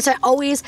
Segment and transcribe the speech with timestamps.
[0.00, 0.62] So I always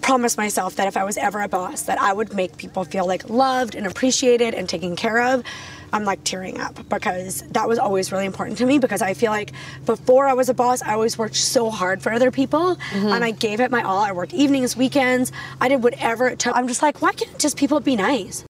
[0.00, 3.06] promised myself that if I was ever a boss, that I would make people feel
[3.06, 5.44] like loved and appreciated and taken care of.
[5.92, 9.30] I'm like tearing up because that was always really important to me because I feel
[9.30, 9.52] like
[9.84, 13.08] before I was a boss, I always worked so hard for other people mm-hmm.
[13.08, 14.02] and I gave it my all.
[14.02, 15.30] I worked evenings, weekends,
[15.60, 16.56] I did whatever it took.
[16.56, 18.44] I'm just like, why can't just people be nice?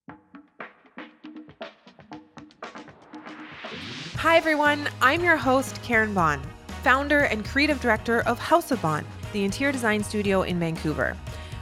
[4.17, 4.89] Hi, everyone.
[5.01, 6.41] I'm your host, Karin Bohn,
[6.85, 11.17] founder and creative director of House of Bohn, the interior design studio in Vancouver.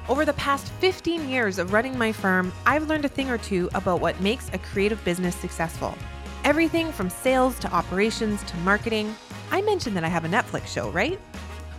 [0.08, 3.70] Over the past 15 years of running my firm, I've learned a thing or two
[3.74, 5.96] about what makes a creative business successful.
[6.44, 9.14] Everything from sales to operations to marketing.
[9.50, 11.20] I mentioned that I have a Netflix show, right?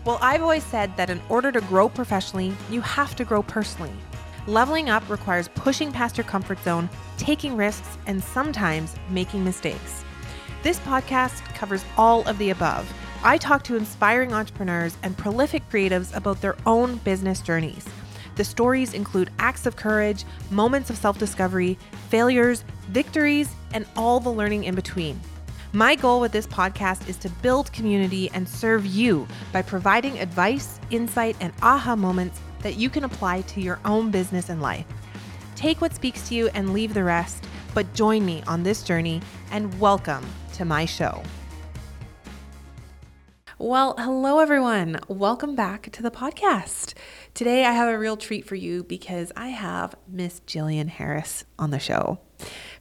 [0.06, 3.94] Well, I've always said that in order to grow professionally, you have to grow personally.
[4.48, 10.04] Leveling up requires pushing past your comfort zone, taking risks, and sometimes making mistakes.
[10.64, 12.92] This podcast covers all of the above.
[13.24, 17.86] I talk to inspiring entrepreneurs and prolific creatives about their own business journeys.
[18.36, 21.78] The stories include acts of courage, moments of self discovery,
[22.10, 25.20] failures, victories, and all the learning in between.
[25.72, 30.80] My goal with this podcast is to build community and serve you by providing advice,
[30.90, 34.88] insight, and aha moments that you can apply to your own business and life.
[35.56, 39.22] Take what speaks to you and leave the rest, but join me on this journey
[39.52, 41.22] and welcome to my show.
[43.64, 45.00] Well, hello everyone.
[45.08, 46.96] Welcome back to the podcast.
[47.36, 51.70] Today I have a real treat for you because I have Miss Jillian Harris on
[51.70, 52.18] the show.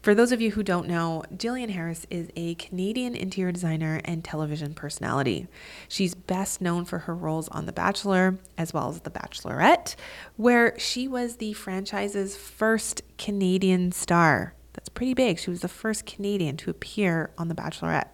[0.00, 4.25] For those of you who don't know, Jillian Harris is a Canadian interior designer and
[4.25, 5.48] television personality.
[5.87, 9.97] She's best known for her roles on The Bachelor as well as The Bachelorette,
[10.37, 14.55] where she was the franchise's first Canadian star.
[14.72, 15.39] That's pretty big.
[15.39, 18.09] She was the first Canadian to appear on The Bachelorette.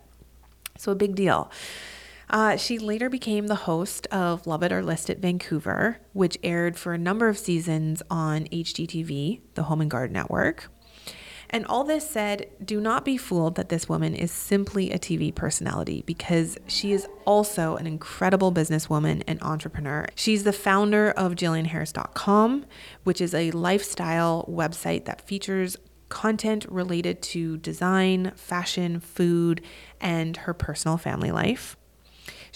[0.77, 1.48] So, a big deal.
[2.29, 6.77] Uh, she later became the host of Love It or List It Vancouver, which aired
[6.77, 10.69] for a number of seasons on HGTV, the Home and Garden Network.
[11.51, 15.33] And all this said, do not be fooled that this woman is simply a TV
[15.33, 20.07] personality because she is also an incredible businesswoman and entrepreneur.
[20.17, 22.67] She's the founder of JillianHarris.com,
[23.05, 25.77] which is a lifestyle website that features
[26.09, 29.61] content related to design, fashion, food,
[30.01, 31.77] and her personal family life.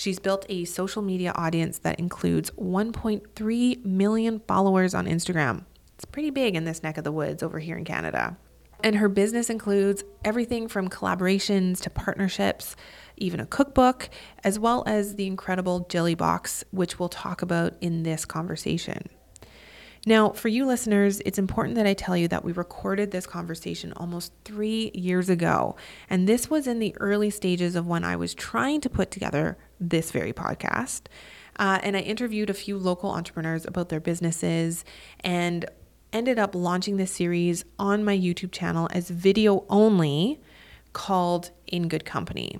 [0.00, 5.66] She's built a social media audience that includes 1.3 million followers on Instagram.
[5.94, 8.38] It's pretty big in this neck of the woods over here in Canada.
[8.82, 12.76] And her business includes everything from collaborations to partnerships,
[13.18, 14.08] even a cookbook,
[14.42, 19.02] as well as the incredible Jilly Box, which we'll talk about in this conversation.
[20.06, 23.92] Now, for you listeners, it's important that I tell you that we recorded this conversation
[23.96, 25.76] almost three years ago.
[26.08, 29.58] And this was in the early stages of when I was trying to put together
[29.78, 31.02] this very podcast.
[31.58, 34.86] Uh, and I interviewed a few local entrepreneurs about their businesses
[35.20, 35.66] and
[36.14, 40.40] ended up launching this series on my YouTube channel as video only
[40.94, 42.58] called In Good Company.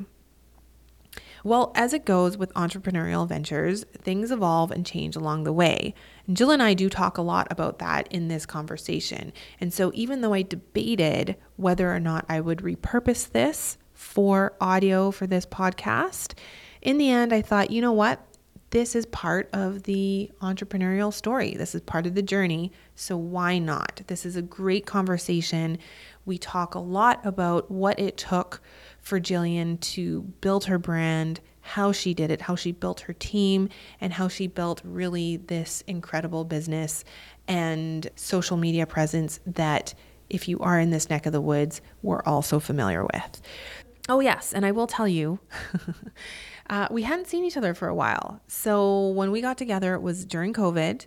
[1.42, 5.94] Well, as it goes with entrepreneurial ventures, things evolve and change along the way.
[6.32, 9.32] Jill and I do talk a lot about that in this conversation.
[9.60, 15.10] And so, even though I debated whether or not I would repurpose this for audio
[15.10, 16.34] for this podcast,
[16.82, 18.24] in the end, I thought, you know what?
[18.70, 21.54] This is part of the entrepreneurial story.
[21.54, 22.70] This is part of the journey.
[22.94, 24.02] So, why not?
[24.06, 25.78] This is a great conversation.
[26.24, 28.62] We talk a lot about what it took
[29.00, 31.40] for Jillian to build her brand,
[31.70, 33.68] how she did it, how she built her team,
[34.00, 37.04] and how she built really this incredible business
[37.46, 39.94] and social media presence that,
[40.28, 43.40] if you are in this neck of the woods, we're also familiar with.
[44.08, 45.38] Oh, yes, and I will tell you.
[46.68, 48.40] Uh, we hadn't seen each other for a while.
[48.46, 51.04] So when we got together, it was during COVID,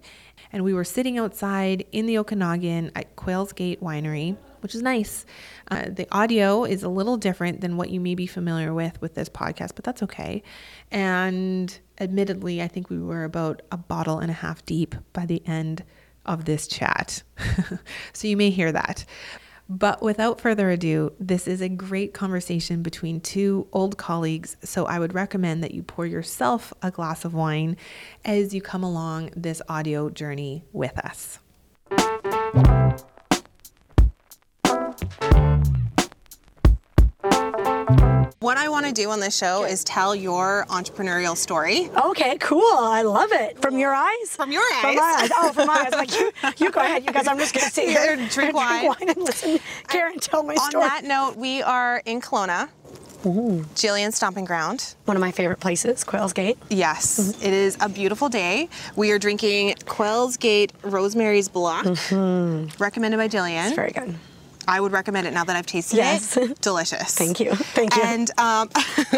[0.51, 5.25] and we were sitting outside in the Okanagan at Quails Gate Winery, which is nice.
[5.69, 9.13] Uh, the audio is a little different than what you may be familiar with with
[9.13, 10.41] this podcast, but that's okay.
[10.89, 15.45] And admittedly, I think we were about a bottle and a half deep by the
[15.45, 15.83] end
[16.25, 17.21] of this chat.
[18.13, 19.05] so you may hear that.
[19.69, 24.57] But without further ado, this is a great conversation between two old colleagues.
[24.63, 27.77] So I would recommend that you pour yourself a glass of wine
[28.25, 31.39] as you come along this audio journey with us.
[38.43, 41.89] What I want to do on this show is tell your entrepreneurial story.
[41.95, 42.61] Okay, cool.
[42.73, 43.61] I love it.
[43.61, 44.35] From your eyes?
[44.35, 44.81] From your eyes.
[44.81, 45.29] From my eyes.
[45.37, 45.93] Oh, from my eyes.
[45.93, 47.25] Like you, you go ahead, you guys.
[47.25, 48.81] I'm just gonna sit here Drink and wine.
[48.83, 49.59] drink wine and listen.
[49.87, 50.83] Karin, tell my On story.
[50.83, 52.67] On that note, we are in Kelowna.
[53.23, 54.93] Jillian's stomping ground.
[55.05, 56.57] One of my favorite places, Quails Gate.
[56.69, 57.45] Yes, Mm-hmm.
[57.45, 58.67] it is a beautiful day.
[58.97, 61.85] We are drinking Quails Gate Rosemary's Block,
[62.77, 63.67] recommended by Jillian.
[63.67, 64.15] It's very good.
[64.67, 66.37] I would recommend it now that I've tasted Yes.
[66.37, 66.59] it.
[66.61, 67.13] Delicious.
[67.15, 67.53] Thank you.
[67.55, 68.01] Thank you.
[68.03, 68.69] And um,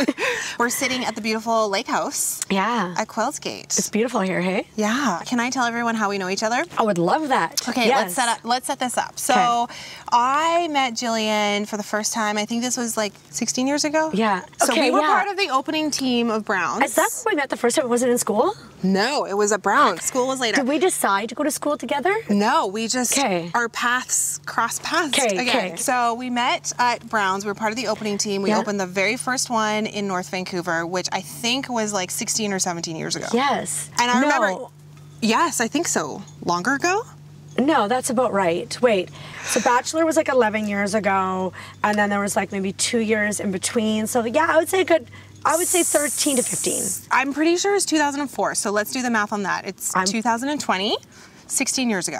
[0.59, 2.95] we're sitting at the beautiful lake house Yeah.
[2.97, 3.65] at Quails Gate.
[3.77, 4.67] It's beautiful here, hey?
[4.75, 5.21] Yeah.
[5.25, 6.63] Can I tell everyone how we know each other?
[6.77, 7.67] I would love that.
[7.69, 7.97] Okay, yes.
[8.03, 8.39] let's set up.
[8.43, 9.19] Let's set this up.
[9.19, 9.67] So,
[10.11, 12.37] I met Jillian for the first time.
[12.37, 14.11] I think this was like 16 years ago.
[14.13, 14.41] Yeah.
[14.59, 15.07] So Okay, we were yeah.
[15.07, 16.83] part of the opening team of Browns.
[16.85, 17.89] Is that when we met the first time?
[17.89, 18.53] Was it in school?
[18.83, 20.03] No, it was at Browns.
[20.03, 20.57] School was later.
[20.57, 22.15] Did we decide to go to school together?
[22.29, 23.49] No, we just 'Kay.
[23.55, 25.71] our paths crossed paths 'Kay, again.
[25.71, 25.75] 'kay.
[25.77, 27.43] So we met at Browns.
[27.45, 28.41] We were part of the opening team.
[28.43, 28.59] We Yeah.
[28.59, 32.59] opened the very first one in North Vancouver, which I think was like 16 or
[32.59, 33.27] 17 years ago.
[33.33, 33.89] Yes.
[33.99, 34.21] And I no.
[34.21, 34.65] remember.
[35.21, 36.21] Yes, I think so.
[36.43, 37.01] Longer ago.
[37.57, 38.79] No, that's about right.
[38.81, 39.09] Wait.
[39.43, 41.53] So Bachelor was like 11 years ago,
[41.83, 44.07] and then there was like maybe two years in between.
[44.07, 45.07] So yeah, I would say a good.
[45.45, 46.83] I would say 13 to 15.
[47.11, 48.55] I'm pretty sure it's 2004.
[48.55, 49.65] So let's do the math on that.
[49.67, 50.97] It's I'm- 2020,
[51.47, 52.19] 16 years ago.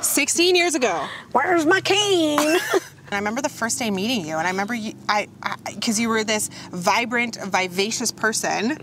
[0.00, 1.06] 16 years ago.
[1.32, 2.58] Where's my cane?
[3.12, 5.28] And I remember the first day meeting you, and I remember you, I,
[5.66, 8.78] because you were this vibrant, vivacious person,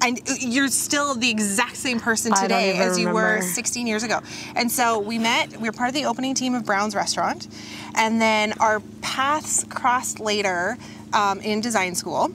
[0.00, 4.20] and you're still the exact same person today as you were 16 years ago.
[4.54, 5.56] And so we met.
[5.60, 7.48] We were part of the opening team of Brown's Restaurant,
[7.94, 10.76] and then our paths crossed later
[11.12, 12.30] um, in design school.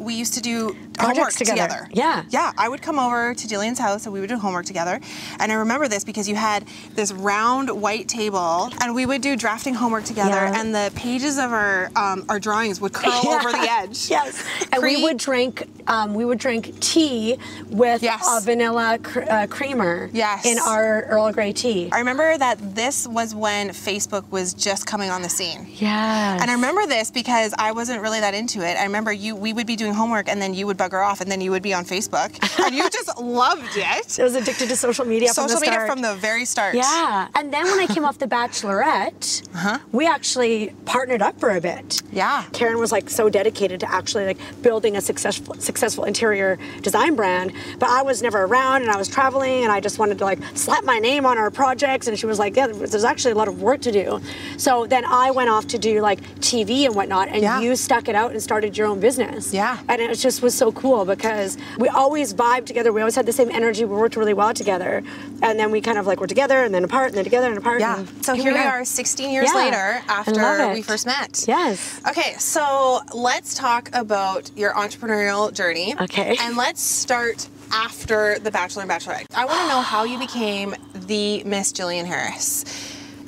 [0.00, 1.88] We used to do Projects homework together.
[1.92, 2.24] Yeah.
[2.30, 5.00] Yeah, I would come over to Jillian's house and we would do homework together.
[5.38, 9.36] And I remember this because you had this round white table and we would do
[9.36, 10.60] drafting homework together Yeah.
[10.60, 13.38] and the pages of our um, our drawings would curl Yeah.
[13.40, 14.08] over the edge.
[14.10, 15.64] Yes, and we would drink.
[15.86, 17.36] Um, we would drink tea
[17.68, 18.26] with Yes.
[18.30, 20.08] a vanilla cr- uh, creamer.
[20.12, 20.44] Yes.
[20.46, 21.88] In our Earl Grey tea.
[21.92, 25.66] I remember that this was when Facebook was just coming on the scene.
[25.76, 26.38] Yeah.
[26.40, 28.76] And I remember this because I wasn't really that into it.
[28.76, 31.30] I remember you we would be doing homework and then you would bugger off and
[31.30, 32.30] then you would be on Facebook
[32.64, 34.18] and you just loved it.
[34.18, 35.90] I was addicted to social media from Social the media start.
[35.90, 36.74] from the very start.
[36.74, 39.78] Yeah, and then when I came off The Bachelorette, uh-huh.
[39.92, 42.02] we actually partnered up for a bit.
[42.12, 42.44] Yeah.
[42.52, 47.52] Karin was like so dedicated to actually like building a successful successful interior design brand,
[47.78, 50.38] but I was never around and I was traveling and I just wanted to like
[50.54, 53.48] slap my name on our projects and she was like, yeah, there's actually a lot
[53.48, 54.20] of work to do.
[54.56, 57.60] So then I went off to do like TV and whatnot, and Yeah.
[57.60, 59.52] you stuck it out and started your own business.
[59.54, 59.78] Yeah.
[59.88, 62.92] And it just was so cool because we always vibed together.
[62.92, 63.84] We always had the same energy.
[63.84, 65.02] We worked really well together.
[65.42, 67.58] And then we kind of like were together and then apart and then together and
[67.58, 67.80] apart.
[67.80, 67.98] Yeah.
[67.98, 69.58] and So here we are 16 years Yeah.
[69.60, 71.44] later after we first met.
[71.48, 72.00] Yes.
[72.08, 75.94] Okay, so let's talk about your entrepreneurial journey.
[76.00, 76.36] Okay.
[76.40, 79.26] And let's start after the Bachelor and Bachelorette.
[79.34, 82.64] I want to know how you became the Miss Jillian Harris.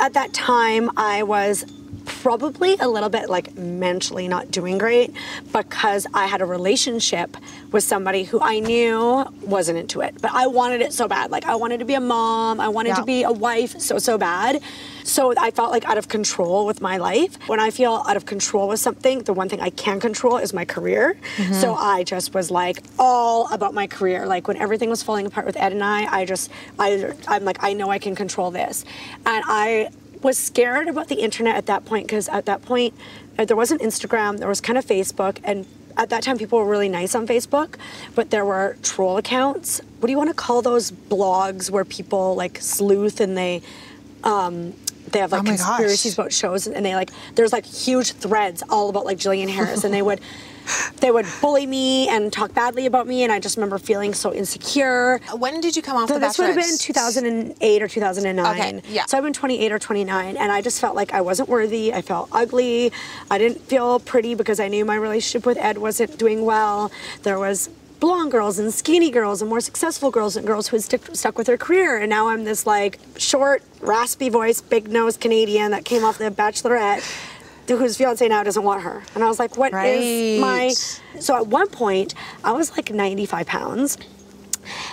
[0.00, 1.64] At that time, I was
[2.04, 5.12] probably a little bit like mentally not doing great
[5.52, 7.36] because I had a relationship
[7.72, 10.14] with somebody who I knew wasn't into it.
[10.20, 11.30] But I wanted it so bad.
[11.30, 12.94] Like I wanted to be a mom, I wanted Yeah.
[12.96, 14.60] to be a wife so so bad.
[15.04, 17.36] So I felt like out of control with my life.
[17.48, 20.52] When I feel out of control with something, the one thing I can control is
[20.52, 21.16] my career.
[21.36, 21.54] Mm-hmm.
[21.54, 24.26] So I just was like all about my career.
[24.26, 27.58] Like when everything was falling apart with Ed and I, I just I I'm like
[27.62, 28.84] I know I can control this.
[29.26, 29.90] And I
[30.22, 32.94] was scared about the internet at that point because at that point
[33.38, 35.66] uh, there wasn't Instagram, there was kind of Facebook, and
[35.96, 37.74] at that time people were really nice on Facebook,
[38.14, 39.80] but there were troll accounts.
[40.00, 43.62] What do you want to call those blogs where people like sleuth and they
[44.24, 44.72] um,
[45.10, 45.66] they have like Oh my gosh.
[45.66, 49.84] conspiracies about shows and they like there's like huge threads all about like Jillian Harris
[49.84, 50.20] and they would
[51.00, 54.32] they would bully me and talk badly about me and I just remember feeling so
[54.32, 55.20] insecure.
[55.36, 58.46] When did you come off So the this would have been 2008 or 2009.
[58.46, 59.06] Okay, yeah.
[59.06, 61.92] So I've been 28 or 29, and I just felt like I wasn't worthy.
[61.92, 62.92] I felt ugly.
[63.30, 66.90] I didn't feel pretty because I knew my relationship with Ed wasn't doing well.
[67.22, 67.68] There was
[68.00, 71.38] blonde girls and skinny girls and more successful girls and girls who had stick, stuck
[71.38, 71.98] with their career.
[71.98, 76.30] And now I'm this like short, raspy voice, big nose Canadian that came off the
[76.30, 77.02] Bachelorette.
[77.68, 80.74] Whose fiance now doesn't want her, and I was like, "What is my?"
[81.20, 82.14] So at one point,
[82.44, 83.98] I was like 95 pounds,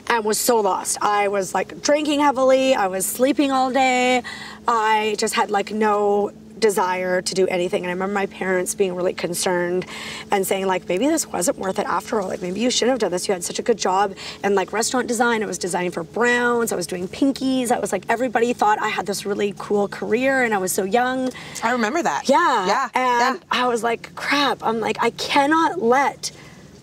[0.08, 0.98] and was so lost.
[1.02, 4.24] I was like drinking heavily, I was sleeping all day.
[4.68, 7.84] I just had like no desire to do anything.
[7.84, 9.86] And I remember my parents being really concerned
[10.32, 12.28] and saying like maybe this wasn't worth it after all.
[12.28, 13.28] Like maybe you shouldn't have done this.
[13.28, 15.44] You had such a good job in like restaurant design.
[15.44, 16.72] I was designing for Browns.
[16.72, 17.72] I was doing pinkies.
[17.72, 20.84] I was like everybody thought I had this really cool career and I was so
[20.84, 21.32] young.
[21.64, 22.30] I remember that.
[22.30, 22.68] Yeah.
[22.68, 22.90] Yeah.
[22.94, 23.44] And yeah.
[23.52, 24.64] I was like, crap.
[24.64, 26.32] I'm like, I cannot let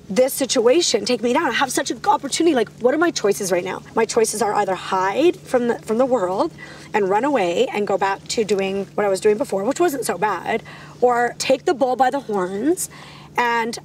[0.08, 1.46] this situation take me down.
[1.46, 2.54] I have such an opportunity.
[2.54, 3.82] Like, what are my choices right now?
[3.94, 6.52] My choices are either hide from the from the world
[6.94, 10.04] and run away and go back to doing what I was doing before, which wasn't
[10.04, 10.62] so bad,
[11.00, 12.88] or take the bull by the horns
[13.36, 13.78] and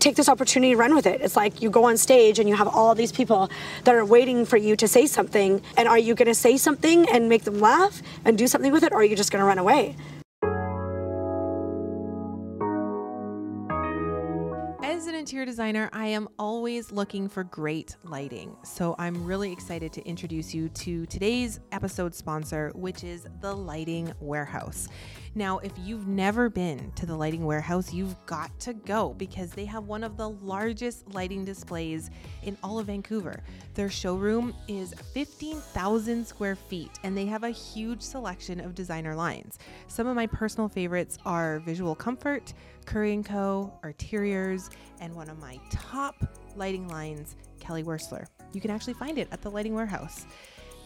[0.00, 1.20] take this opportunity and run with it.
[1.20, 3.50] It's like you go on stage and you have all these people
[3.84, 5.60] that are waiting for you to say something.
[5.76, 8.84] And are you going to say something and make them laugh and do something with
[8.84, 9.96] it, or are you just going to run away?
[15.28, 18.56] Interior designer, I am always looking for great lighting.
[18.62, 24.10] So I'm really excited to introduce you to today's episode sponsor, which is the Lighting
[24.20, 24.88] Warehouse.
[25.34, 29.66] Now, if you've never been to the Lighting Warehouse, you've got to go because they
[29.66, 32.10] have one of the largest lighting displays
[32.42, 33.42] in all of Vancouver.
[33.74, 39.58] Their showroom is 15,000 square feet and they have a huge selection of designer lines.
[39.88, 42.54] Some of my personal favorites are Visual Comfort,
[42.88, 44.70] Curry & Co., Arteriors,
[45.02, 46.24] and one of my top
[46.56, 48.26] lighting lines, Kelly Wearstler.
[48.54, 50.24] You can actually find it at the Lighting Warehouse.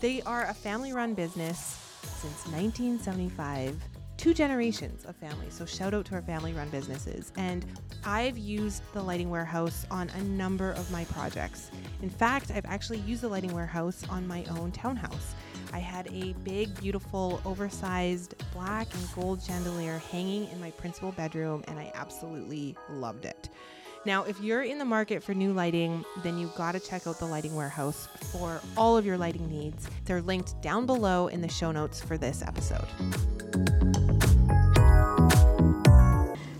[0.00, 3.80] They are a family run business since 1975
[4.22, 5.52] two generations of families.
[5.52, 7.32] So shout out to our family run businesses.
[7.36, 7.66] And
[8.04, 11.72] I've used the Lighting Warehouse on a number of my projects.
[12.02, 15.34] In fact, I've actually used the Lighting Warehouse on my own townhouse.
[15.72, 21.64] I had a big, beautiful, oversized black and gold chandelier hanging in my principal bedroom,
[21.66, 23.48] and I absolutely loved it.
[24.04, 27.20] Now, if you're in the market for new lighting, then you've got to check out
[27.20, 29.88] the Lighting Warehouse for all of your lighting needs.
[30.04, 32.88] They're linked down below in the show notes for this episode.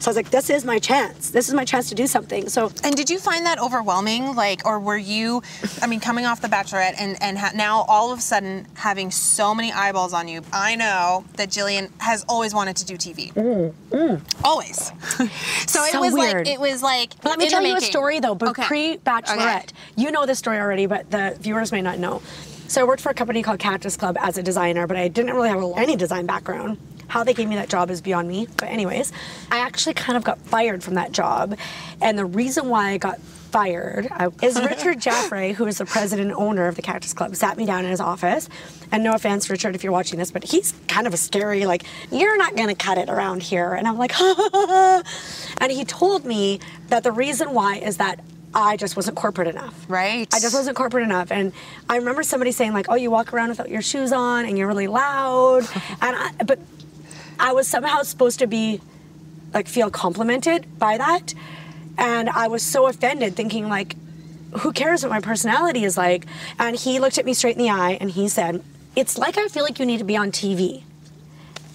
[0.02, 1.30] So I was like, this is my chance.
[1.30, 2.48] This is my chance to do something.
[2.48, 4.34] So And did you find that overwhelming?
[4.34, 5.44] Like, or were you,
[5.80, 9.12] I mean, coming off The Bachelorette and, and ha- now all of a sudden having
[9.12, 10.42] so many eyeballs on you?
[10.52, 13.32] I know that Jillian has always wanted to do TV.
[13.32, 14.20] Mm, mm.
[14.42, 14.76] Always.
[15.70, 16.34] so, it was weird.
[16.34, 18.64] like, it was like, Let me tell you a story though, but Okay.
[18.64, 19.70] pre Bachelorette.
[19.70, 19.74] Okay.
[19.94, 22.22] You know this story already, but the viewers may not know.
[22.66, 25.34] So I worked for a company called Cactus Club as a designer, but I didn't
[25.34, 26.78] really have any design background.
[27.12, 28.48] How they gave me that job is beyond me.
[28.56, 29.12] But anyways,
[29.50, 31.58] I actually kind of got fired from that job,
[32.00, 34.08] and the reason why I got fired
[34.40, 37.66] is Richard Jaffray, who is the president and owner of the Cactus Club, sat me
[37.66, 38.48] down in his office.
[38.90, 41.84] And no offense, Richard, if you're watching this, but he's kind of a scary, like,
[42.10, 43.74] you're not gonna cut it around here.
[43.74, 44.18] And I'm like,
[45.58, 48.20] and he told me that the reason why is that
[48.54, 49.84] I just wasn't corporate enough.
[49.86, 50.28] Right.
[50.32, 51.30] I just wasn't corporate enough.
[51.30, 51.52] And
[51.90, 54.68] I remember somebody saying like, "Oh, you walk around without your shoes on and you're
[54.68, 55.60] really loud."
[56.02, 56.58] and I, but
[57.42, 58.80] I was somehow supposed to be
[59.52, 61.34] like feel complimented by that,
[61.98, 63.96] and I was so offended, thinking like,
[64.60, 66.24] "Who cares what my personality is like?"
[66.56, 68.62] And he looked at me straight in the eye and he said,
[68.94, 70.84] "It's like I feel like you need to be on TV."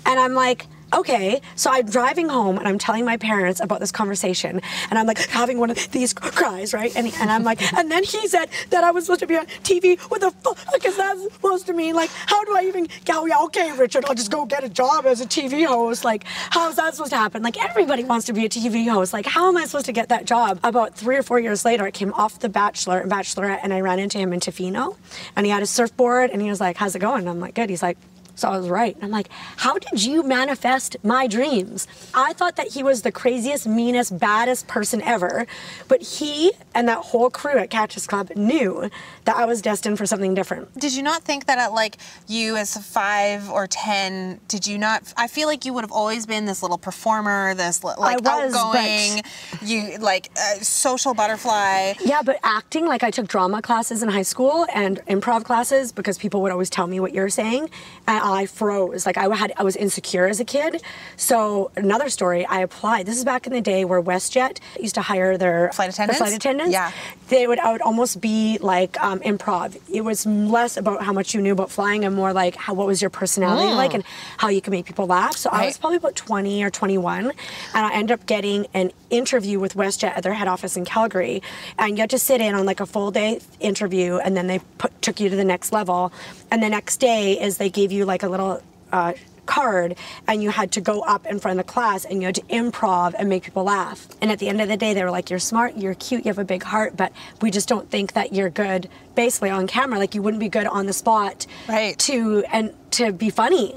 [0.05, 1.41] And I'm like, okay.
[1.55, 4.61] So I'm driving home and I'm telling my parents about this conversation.
[4.89, 6.95] And I'm like having one of these cries, right?
[6.95, 9.45] And, and I'm like, and then he said that I was supposed to be on
[9.63, 9.99] TV.
[10.09, 11.95] What the fuck is that supposed to mean?
[11.95, 15.05] Like, how do I even, oh, yeah, okay, Richard, I'll just go get a job
[15.05, 16.03] as a TV host.
[16.03, 17.43] Like, how is that supposed to happen?
[17.43, 19.13] Like, everybody wants to be a TV host.
[19.13, 20.59] Like, how am I supposed to get that job?
[20.63, 23.81] About three or four years later, I came off The Bachelor and Bachelorette and I
[23.81, 24.95] ran into him in Tofino.
[25.35, 27.21] And he had a surfboard and he was like, how's it going?
[27.21, 27.69] And I'm like, good.
[27.69, 27.97] He's like,
[28.37, 28.95] so I was right.
[29.01, 31.87] I'm like, how did you manifest my dreams?
[32.13, 35.47] I thought that he was the craziest, meanest, baddest person ever,
[35.87, 38.89] but he and that whole crew at Cactus Club knew
[39.25, 40.71] that I was destined for something different.
[40.79, 44.77] Did you not think that at like you as a five or ten, did you
[44.77, 45.11] not?
[45.17, 48.55] I feel like you would have always been this little performer, this like was, but-
[48.55, 49.23] outgoing,
[49.63, 51.93] you like uh, social butterfly.
[52.05, 56.19] Yeah, but acting, like I took drama classes in high school and improv classes because
[56.19, 57.69] people would always tell me what you're saying,
[58.07, 59.05] and I froze.
[59.05, 60.81] Like I had, I was insecure as a kid.
[61.15, 63.05] So another story, I applied.
[63.05, 66.17] This is back in the day where WestJet used to hire their Flight the attendants?
[66.19, 66.71] flight attendants.
[66.73, 66.91] Yeah.
[67.29, 67.59] They would.
[67.59, 69.77] I would almost be like um, improv.
[69.91, 72.87] It was less about how much you knew about flying and more like how what
[72.87, 74.03] was your personality like and
[74.37, 75.35] how you could make people laugh.
[75.35, 77.33] So I was probably about 20 or 21, and
[77.73, 81.41] I ended up getting an interview with WestJet at their head office in Calgary,
[81.77, 84.59] and you had to sit in on like a full day interview, and then they
[84.77, 86.11] put, took you to the next level,
[86.51, 88.61] and the next day is they gave you like a little.
[88.91, 89.13] Uh,
[89.47, 89.95] card
[90.27, 92.41] and you had to go up in front of the class and you had to
[92.43, 94.07] improv and make people laugh.
[94.21, 96.29] And at the end of the day they were like you're smart you're cute you
[96.29, 97.11] have a big heart but
[97.41, 99.97] we just don't think that you're good basically on camera.
[99.97, 101.97] Like you wouldn't be good on the spot Right.
[101.99, 103.75] to and to be funny.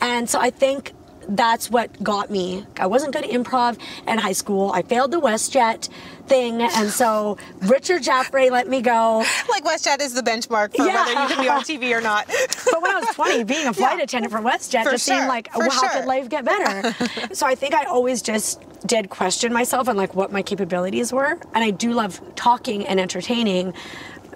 [0.00, 0.92] And so i think
[1.28, 2.64] that's what got me.
[2.78, 4.70] I wasn't good at improv in high school.
[4.72, 5.88] I failed the WestJet
[6.26, 9.24] thing, and so Richard Jaffray let me go.
[9.48, 11.04] Like WestJet is the benchmark for Yeah.
[11.06, 12.26] whether you can be on TV or not.
[12.70, 14.04] But when I was 20, being a flight Yeah.
[14.04, 15.90] attendant for WestJet For just sure, seemed like, well, how sure.
[15.90, 16.94] could life get better?
[17.34, 21.38] so I think I always just did question myself and like what my capabilities were.
[21.54, 23.74] And I do love talking and entertaining.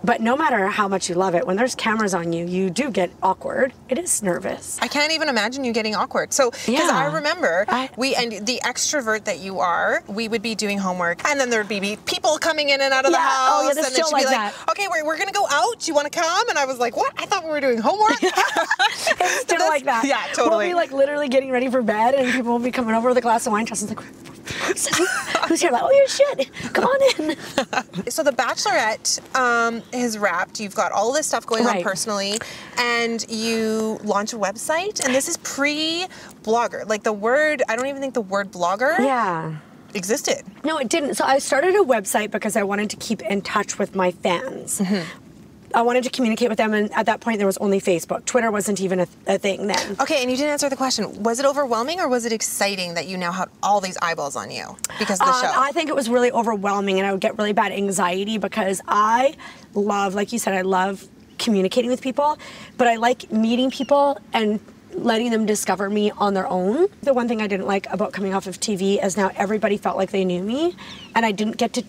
[0.05, 2.91] But no matter how much you love it, when there's cameras on you, you do
[2.91, 3.73] get awkward.
[3.89, 4.79] It is nervous.
[4.83, 6.33] I can't even imagine you getting awkward.
[6.33, 6.91] So, because Yeah.
[6.93, 11.25] I remember I- we and the extrovert that you are, we would be doing homework,
[11.29, 13.51] and then there would be people coming in and out of the house.
[13.53, 14.55] Oh, yeah, and then she'd be like like, that.
[14.71, 15.79] "Okay, we're, we're gonna go out.
[15.81, 17.13] Do you want to come?" And I was like, "What?
[17.17, 18.17] I thought we were doing homework."
[19.21, 20.05] It's still like that.
[20.05, 20.67] Yeah, totally.
[20.67, 23.19] We'll be like literally getting ready for bed, and people will be coming over with
[23.19, 23.67] a glass of wine.
[23.67, 24.05] Justin's like,
[24.63, 24.87] who's,
[25.49, 25.71] who's here?
[25.71, 26.51] Like, oh, your shit.
[26.73, 27.37] Come on in.
[28.11, 30.61] so the Bachelorette um, is wrapped.
[30.61, 32.39] You've got all this stuff going on personally,
[32.79, 35.05] and you launch a website.
[35.05, 36.89] And this is pre-blogger.
[36.89, 39.57] Like the word, I don't even think the word blogger Yeah.
[39.95, 40.43] existed.
[40.65, 41.15] No, it didn't.
[41.17, 44.81] So I started a website because I wanted to keep in touch with my fans.
[44.81, 45.22] Mm-hmm.
[45.75, 48.25] I wanted to communicate with them, and at that point, there was only Facebook.
[48.25, 49.97] Twitter wasn't even a, a thing then.
[50.01, 51.23] Okay, and you didn't answer the question.
[51.23, 54.51] Was it overwhelming or was it exciting that you now had all these eyeballs on
[54.51, 55.53] you because of the Um, show?
[55.55, 59.35] I think it was really overwhelming, and I would get really bad anxiety because I
[59.75, 61.07] love, like you said, I love
[61.39, 62.39] communicating with people,
[62.77, 64.61] but I like meeting people and
[64.95, 66.87] letting them discover me on their own.
[67.03, 69.97] The one thing I didn't like about coming off of TV is now everybody felt
[69.97, 70.77] like they knew me,
[71.15, 71.89] and I didn't get to to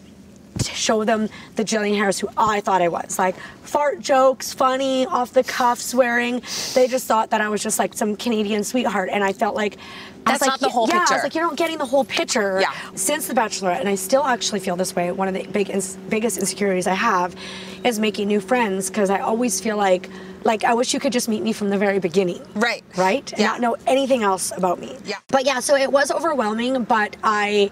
[0.61, 3.17] show them the Jillian Harris who I thought I was.
[3.19, 6.41] Like fart jokes, funny, off the cuff, swearing.
[6.73, 9.77] They just thought that I was just like some Canadian sweetheart, and I felt like
[10.25, 11.13] That's like, not the whole yeah, I picture.
[11.15, 12.59] was like, you're not getting the whole picture.
[12.61, 12.71] Yeah.
[12.95, 15.11] Since The Bachelorette, and I still actually feel this way.
[15.11, 17.35] One of the big, ins- biggest insecurities I have
[17.83, 20.07] is making new friends because I always feel like,
[20.43, 22.41] like I wish you could just meet me from the very beginning.
[22.55, 22.83] Right.
[22.95, 23.29] Right.
[23.31, 23.47] And Yeah.
[23.47, 24.95] not know anything else about me.
[25.03, 25.15] Yeah.
[25.29, 27.71] But yeah, so it was overwhelming, but I,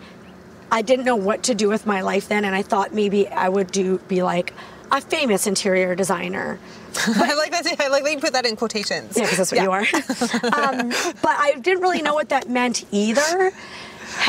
[0.71, 3.49] I didn't know what to do with my life then, and I thought maybe I
[3.49, 4.53] would do be like
[4.91, 6.59] a famous interior designer.
[7.07, 7.79] I like that.
[7.79, 9.15] I like that you put that in quotations.
[9.15, 9.81] Yeah, because that's what you are.
[10.79, 10.89] um,
[11.21, 13.51] but I didn't really know what that meant either.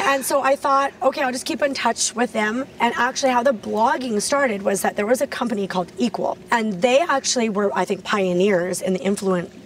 [0.00, 2.66] And so I thought, okay, I'll just keep in touch with them.
[2.80, 6.80] And actually, how the blogging started was that there was a company called Equal, and
[6.82, 9.00] they actually were, I think, pioneers in the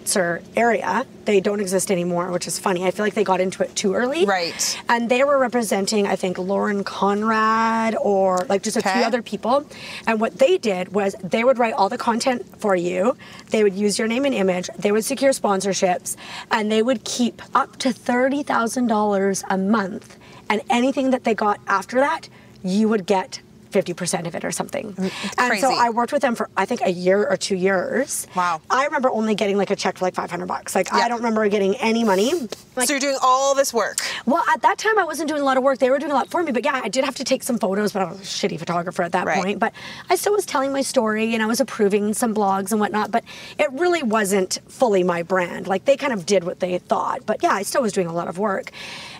[0.07, 1.05] influencer area.
[1.25, 2.85] They don't exist anymore, which is funny.
[2.85, 4.25] I feel like they got into it too early.
[4.25, 4.79] Right.
[4.87, 9.65] And they were representing, I think, Lauren Conrad or like just a few other people.
[10.05, 13.17] And what they did was they would write all the content for you.
[13.49, 14.69] They would use your name and image.
[14.77, 16.15] They would secure sponsorships,
[16.51, 20.17] and they would keep up to thirty thousand dollars a month.
[20.49, 22.29] And anything that they got after that,
[22.63, 23.41] you would get.
[23.71, 24.95] 50% of it or something.
[25.37, 25.73] And so.
[25.73, 28.27] I worked with them for I think a year or 2 years.
[28.35, 28.61] Wow.
[28.69, 30.75] I remember only getting like a check for like 500 bucks.
[30.75, 30.97] Like Yeah.
[30.99, 32.33] I don't remember getting any money.
[32.75, 33.97] Like so you're doing all this work.
[34.25, 35.79] well, at that time, I wasn't doing a lot of work.
[35.79, 36.51] They were doing a lot for me.
[36.51, 39.03] But yeah, I did have to take some photos, but I was a shitty photographer
[39.03, 39.43] at that Right.
[39.43, 39.59] point.
[39.59, 39.73] But
[40.09, 43.11] I still was telling my story and I was approving some blogs and whatnot.
[43.11, 43.23] But
[43.57, 45.67] it really wasn't fully my brand.
[45.67, 47.25] Like they kind of did what they thought.
[47.25, 48.71] But yeah, I still was doing a lot of work.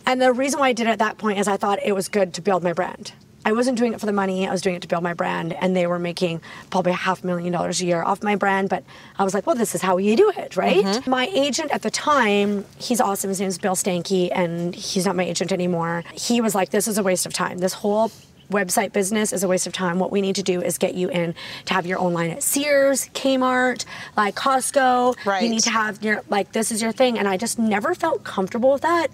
[0.06, 2.08] And the reason why I did it at that point is I thought it was
[2.08, 3.12] good to build my brand.
[3.48, 4.46] I wasn't doing it for the money.
[4.46, 7.24] I was doing it to build my brand, and they were making probably a half
[7.24, 8.68] million dollars a year off my brand.
[8.68, 8.84] But
[9.18, 10.84] I was like, well, this is how you do it, right?
[10.84, 11.10] Mm-hmm.
[11.10, 13.30] My agent at the time, he's awesome.
[13.30, 16.04] His name's Bill Stanky, and he's not my agent anymore.
[16.14, 17.60] He was like, this is a waste of time.
[17.60, 18.12] This whole
[18.52, 19.98] website business is a waste of time.
[19.98, 21.34] What we need to do is get you in
[21.68, 23.86] to have your own line at Sears, Kmart,
[24.18, 25.16] like Costco.
[25.26, 25.42] Right.
[25.42, 28.26] You need to have your like this is your thing, and I just never felt
[28.26, 29.08] comfortable with that.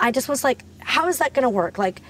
[0.00, 1.76] I just was like, how is that going to work?
[1.76, 2.00] Like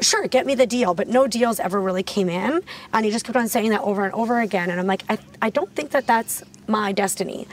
[0.00, 2.62] sure, get me the deal, but no deals ever really came in.
[2.92, 4.70] And he just kept on saying that over and over again.
[4.70, 7.46] And I'm like, I, I don't think that that's my destiny.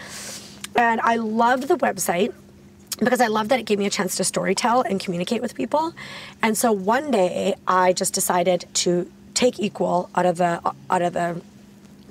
[0.76, 2.34] And I loved the website
[3.00, 5.94] because I loved that it gave me a chance to storytell and communicate with people.
[6.42, 11.14] And so one day I just decided to take equal out of the out of
[11.14, 11.42] the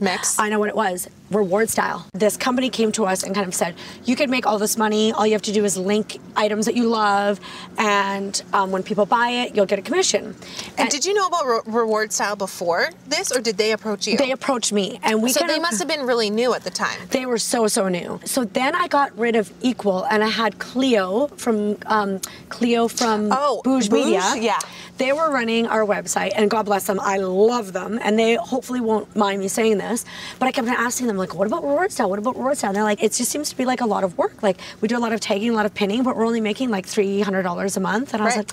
[0.00, 0.38] Mix.
[0.38, 1.08] I know what it was.
[1.30, 2.06] Reward style.
[2.12, 5.12] This company came to us and kind of said, "You could make all this money.
[5.12, 7.38] All you have to do is link items that you love,
[7.78, 10.34] and um, when people buy it, you'll get a commission."
[10.76, 14.16] and did you know about re- reward style before this, or did they approach you?
[14.16, 16.70] They approached me, and we so they of, must have been really new at the
[16.70, 16.98] time.
[17.10, 18.20] They were so so new.
[18.24, 23.28] So then I got rid of Equal, and I had Clio from um, Clio from
[23.30, 24.06] Oh, Bouge Bouge?
[24.06, 24.34] Media.
[24.36, 24.58] Yeah.
[24.98, 27.00] They were running our website, and God bless them.
[27.00, 30.04] I love them, and they hopefully won't mind me saying this.
[30.38, 32.10] But I kept asking them, like, "What about reward style?
[32.10, 34.02] What about reward style?" And they're like, "It just seems to be like a lot
[34.04, 34.42] of work.
[34.42, 36.70] Like we do a lot of tagging, a lot of pinning, but we're only making
[36.70, 38.52] like three hundred dollars a month." And I was like.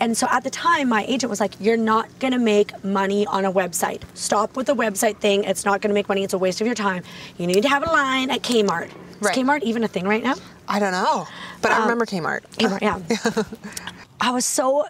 [0.00, 3.26] And so at the time, my agent was like, You're not going to make money
[3.26, 4.02] on a website.
[4.14, 5.42] Stop with the website thing.
[5.42, 6.22] It's not going to make money.
[6.22, 7.02] It's a waste of your time.
[7.36, 8.86] You need to have a line at Kmart.
[8.86, 9.34] Is Right.
[9.36, 10.36] Kmart even a thing right now?
[10.68, 11.26] I don't know,
[11.62, 12.42] but Um, I remember Kmart.
[12.58, 13.42] Kmart, yeah.
[14.20, 14.84] I was so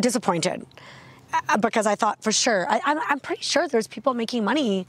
[0.00, 0.66] disappointed
[1.48, 4.88] uh, because I thought for sure, I, I'm, I'm pretty sure there's people making money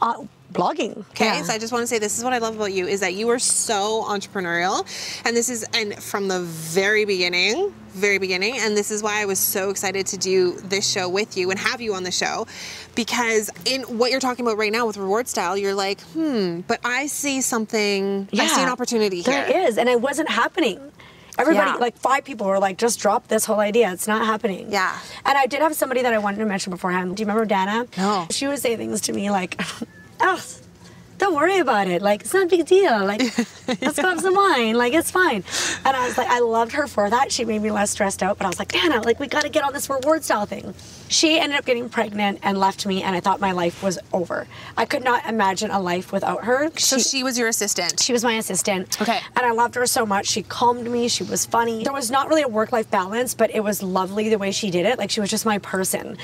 [0.00, 0.98] uh, blogging.
[1.10, 1.42] Okay, Yeah.
[1.42, 3.14] so I just want to say this is what I love about you is that
[3.14, 4.84] you are so entrepreneurial,
[5.24, 9.24] and this is and from the very beginning, very beginning, and this is why I
[9.24, 12.46] was so excited to do this show with you and have you on the show,
[12.94, 16.80] because in what you're talking about right now with reward style, you're like, hmm, but
[16.84, 19.44] I see something, I see an opportunity here.
[19.46, 20.80] There is, and it wasn't happening.
[21.38, 21.76] Everybody, Yeah.
[21.76, 23.90] like five people, were like, "Just drop this whole idea.
[23.92, 24.94] It's not happening." Yeah.
[25.24, 27.16] And I did have somebody that I wanted to mention beforehand.
[27.16, 27.86] Do you remember Dana?
[27.96, 28.26] No.
[28.30, 29.58] She would say things to me like,
[30.20, 30.42] "Oh,
[31.20, 32.02] don't worry about it.
[32.02, 33.04] Like, it's not a big deal.
[33.04, 33.20] Like,
[33.80, 34.74] let's go have some wine.
[34.74, 35.44] Like, it's fine."
[35.84, 37.30] And I was like, I loved her for that.
[37.30, 38.38] She made me less stressed out.
[38.38, 40.74] But I was like, Dana, like, we got to get on this reward style thing.
[41.08, 44.46] She ended up getting pregnant and left me, and I thought my life was over.
[44.76, 46.70] I could not imagine a life without her.
[46.76, 48.00] So she was your assistant.
[48.00, 49.00] She was my assistant.
[49.02, 49.18] Okay.
[49.36, 50.26] And I loved her so much.
[50.26, 51.08] She calmed me.
[51.08, 51.82] She was funny.
[51.84, 54.70] There was not really a work life balance, but it was lovely the way she
[54.70, 54.98] did it.
[54.98, 56.16] Like she was just my person.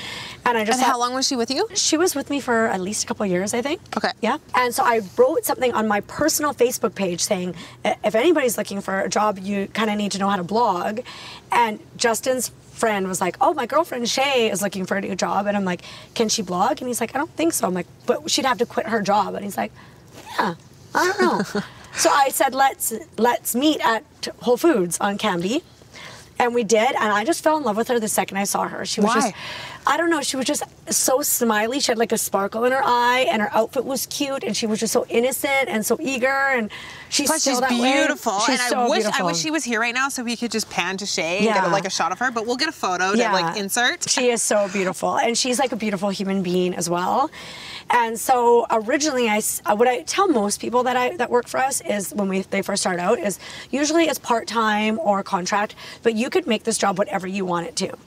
[0.45, 1.67] And I just And thought- how long was she with you?
[1.73, 3.81] she was with me for at least a couple years, I think.
[3.97, 4.11] Okay.
[4.21, 4.37] Yeah.
[4.55, 9.01] And so I wrote something on my personal Facebook page saying, if anybody's looking for
[9.01, 11.01] a job, you kind of need to know how to blog.
[11.51, 15.45] And Justin's friend was like, oh, my girlfriend Shay is looking for a new job.
[15.45, 15.81] And I'm like,
[16.13, 16.79] can she blog?
[16.79, 17.67] And he's like, I don't think so.
[17.67, 19.35] I'm like, but she'd have to quit her job.
[19.35, 19.73] And he's like,
[20.39, 20.55] yeah,
[20.95, 21.61] I don't know.
[21.93, 24.05] so I said, let's let's meet at
[24.39, 25.63] Whole Foods on Cambie.
[26.39, 28.67] And we did, and I just fell in love with her the second I saw
[28.67, 28.85] her.
[28.85, 29.21] She was Why?
[29.21, 29.33] just,
[29.89, 31.79] I don't know, she was just so smiley.
[31.79, 34.67] She had like a sparkle in her eye, and her outfit was cute, and she
[34.67, 36.69] was just so innocent and so eager, and
[37.09, 37.93] she's Plus, still she's way.
[37.93, 39.23] beautiful, She's and so I wish beautiful.
[39.25, 41.53] I wish she was here right now so we could just pan to Shay and
[41.55, 42.31] get like a shot of her.
[42.31, 44.09] But we'll get a photo to like insert.
[44.09, 47.31] She is so beautiful, and she's like a beautiful human being as well.
[47.89, 51.59] And so originally, I uh, what I tell most people that I that work for
[51.61, 53.39] us is when we they first start out is
[53.71, 57.67] usually it's part time or contract, but you could make this job whatever you want
[57.67, 57.97] it to.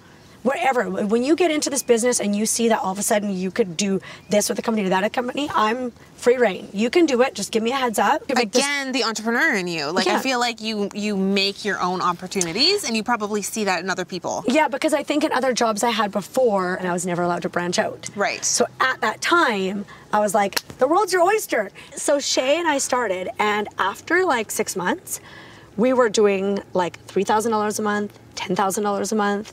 [0.42, 3.37] Wherever, when you get into this business and you see that all of a sudden
[3.37, 4.00] you could do
[4.31, 6.68] this with a company, that a company, I'm free reign.
[6.72, 7.35] You can do it.
[7.35, 8.22] Just give me a heads up.
[8.35, 9.90] Make this- Again, the entrepreneur in you.
[9.90, 13.83] Like I feel like you you make your own opportunities, and you probably see that
[13.85, 14.42] in other people.
[14.46, 17.42] Yeah, because I think in other jobs I had before, and I was never allowed
[17.42, 18.09] to branch out.
[18.16, 18.42] Right.
[18.44, 21.70] So at that time, I was like, the world's your oyster.
[21.96, 25.20] So Shay and I started, and after like six months,
[25.76, 29.53] we were doing like $3,000 a month, $10,000 a month.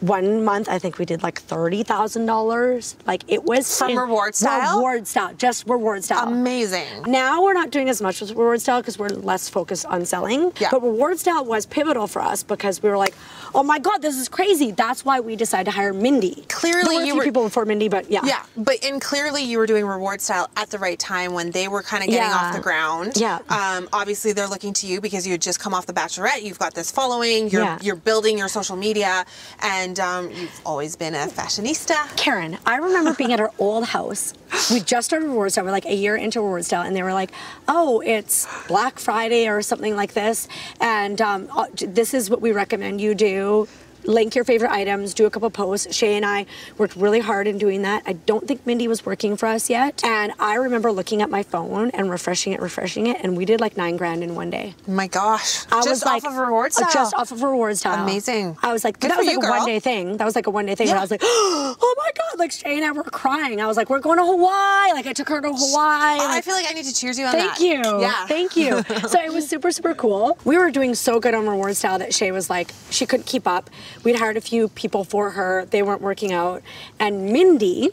[0.00, 2.96] One month, I think we did like thirty thousand dollars.
[3.06, 4.76] Like it was From reward style?
[4.78, 6.28] Reward style, just reward style.
[6.28, 7.02] Amazing.
[7.06, 10.52] Now we're not doing as much with reward style because we're less focused on selling.
[10.58, 10.68] Yeah.
[10.70, 13.14] But reward style was pivotal for us because we were like,
[13.54, 14.70] oh my god, this is crazy.
[14.70, 16.44] That's why we decided to hire Mindy.
[16.48, 18.24] Clearly there were you were- people before Mindy, but yeah.
[18.24, 21.68] Yeah, but and clearly you were doing reward style at the right time when they
[21.68, 22.36] were kind of getting Yeah.
[22.36, 23.12] off the ground.
[23.16, 23.40] Yeah.
[23.50, 26.42] Um, obviously they're looking to you because you had just come off the Bachelorette.
[26.42, 27.50] You've got this following.
[27.50, 27.78] You're Yeah.
[27.82, 29.26] you're building your social media,
[29.60, 32.16] and um, you've always been a fashionista.
[32.16, 34.34] Karin, I remember being at our old house.
[34.70, 35.64] We just started Reward Style.
[35.64, 37.32] We're like a year into Reward Style, and they were like,
[37.66, 40.48] "Oh, it's Black Friday or something like this,
[40.80, 43.66] and um, uh, this is what we recommend you do."
[44.04, 45.94] Link your favorite items, do a couple posts.
[45.94, 46.46] Shay and I
[46.78, 48.02] worked really hard in doing that.
[48.06, 50.02] I don't think Mindy was working for us yet.
[50.04, 53.60] And I remember looking at my phone and refreshing it, refreshing it, and we did
[53.60, 54.74] like nine grand in one day.
[54.86, 56.90] My gosh, I just was off like, of reward uh, style.
[56.92, 58.02] Just off of reward style.
[58.02, 58.56] Amazing.
[58.62, 59.50] I was like, Good that was like you, a girl.
[59.58, 60.16] one day thing.
[60.16, 60.88] That was like a one day thing.
[60.88, 60.98] And Yeah.
[60.98, 62.38] I was like, oh my God.
[62.38, 63.60] Like Shay and I were crying.
[63.60, 64.92] I was like, we're going to Hawaii.
[64.92, 66.18] Like I took her to Hawaii.
[66.20, 67.60] I feel like I need to cheers you on Thank that.
[67.60, 68.00] you.
[68.00, 68.26] Yeah.
[68.26, 68.82] Thank you.
[69.08, 70.38] so it was super, super cool.
[70.44, 73.46] We were doing so good on rewards Style that Shay was like, she couldn't keep
[73.46, 73.70] up.
[74.04, 75.64] We'd hired a few people for her.
[75.66, 76.62] They weren't working out.
[76.98, 77.90] And Mindy,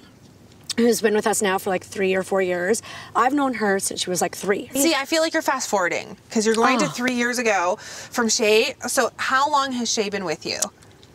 [0.77, 2.81] who's been with us now for like three or four years,
[3.15, 4.69] I've known her since she was like three.
[4.73, 6.89] See, I feel like you're fast forwarding because you're going to Oh.
[6.89, 8.75] three years ago from Shay.
[8.87, 10.59] So, how long has Shay been with you?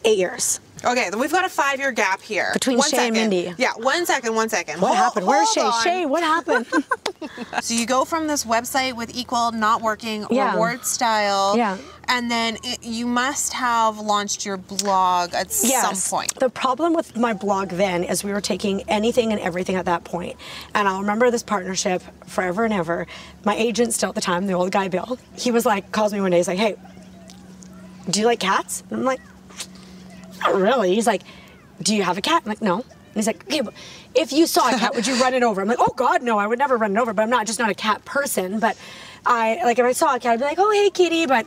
[0.04, 0.58] Eight years.
[0.84, 2.50] Okay, we've got a five year gap here.
[2.54, 3.14] Between One Shay and.
[3.14, 3.54] Mindy.
[3.56, 4.80] Yeah, one second, one second.
[4.80, 5.26] What Hold- happened?
[5.28, 5.60] Where's Shay?
[5.60, 5.82] on.
[5.84, 6.66] Shay, what happened?
[7.62, 10.52] So you go from this website with equal not working Yeah.
[10.54, 11.56] reward style.
[11.56, 11.76] Yeah.
[12.08, 16.34] And then it, you must have launched your blog at some point.
[16.38, 20.04] The problem with my blog then is we were taking anything and everything at that
[20.04, 20.36] point.
[20.74, 23.06] And I'll remember this partnership forever and ever.
[23.44, 26.20] My agent still at the time, the old guy Bill, he was like, calls me
[26.20, 26.76] one day, he's like, hey,
[28.10, 28.82] do you like cats?
[28.90, 29.20] And I'm like,
[30.40, 30.94] not really.
[30.94, 31.22] He's like,
[31.80, 32.42] do you have a cat?
[32.44, 32.76] I'm like, no.
[32.80, 32.84] And
[33.14, 33.74] he's like, okay, but
[34.14, 35.60] if you saw a cat, would you run it over?
[35.60, 37.12] I'm like, oh God, no, I would never run it over.
[37.12, 38.58] But I'm not just not a cat person.
[38.58, 38.76] But
[39.26, 41.46] I like if I saw a cat, I'd be like, oh hey kitty, but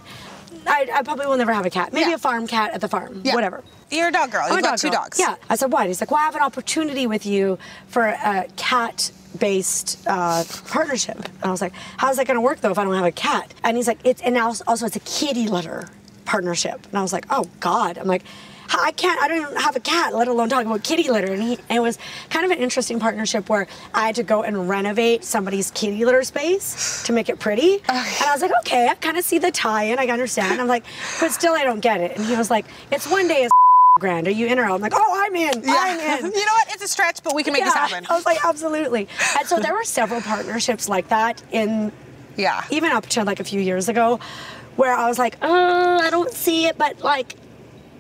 [0.67, 1.93] I, I probably will never have a cat.
[1.93, 2.15] Maybe Yeah.
[2.15, 3.35] a farm cat at the farm, Yeah.
[3.35, 3.63] whatever.
[3.91, 4.47] You're a dog girl.
[4.49, 5.01] You've a got dog two girl.
[5.03, 5.19] dogs.
[5.19, 5.35] Yeah.
[5.49, 5.87] I said, what?
[5.87, 11.17] He's like, well, I have an opportunity with you for a cat based uh, partnership.
[11.17, 13.11] And I was like, how's that going to work though if I don't have a
[13.11, 13.53] cat?
[13.63, 15.89] And he's like, it's, and also, also it's a kitty litter
[16.25, 16.85] partnership.
[16.87, 17.97] And I was like, oh God.
[17.97, 18.23] I'm like,
[18.69, 19.19] I can't.
[19.21, 21.31] I don't even have a cat, let alone talk about kitty litter.
[21.33, 21.97] And, he, and it was
[22.29, 26.23] kind of an interesting partnership where I had to go and renovate somebody's kitty litter
[26.23, 27.81] space to make it pretty.
[27.89, 29.99] And I was like, okay, I kind of see the tie-in.
[29.99, 30.59] I understand.
[30.61, 30.83] I'm like,
[31.19, 32.15] but still, I don't get it.
[32.17, 33.43] And he was like, it's one day.
[33.43, 33.51] It's
[33.99, 34.27] grand.
[34.27, 34.75] Are you in or out?
[34.75, 35.63] I'm like, oh, I'm in.
[35.67, 36.25] I'm in.
[36.33, 36.67] you know what?
[36.73, 38.05] It's a stretch, but we can make this happen.
[38.09, 39.07] I was like, absolutely.
[39.37, 41.91] And so there were several partnerships like that in
[42.35, 42.63] Yeah.
[42.71, 44.19] even up to like a few years ago
[44.75, 47.35] where I was like, oh, I don't see it, but like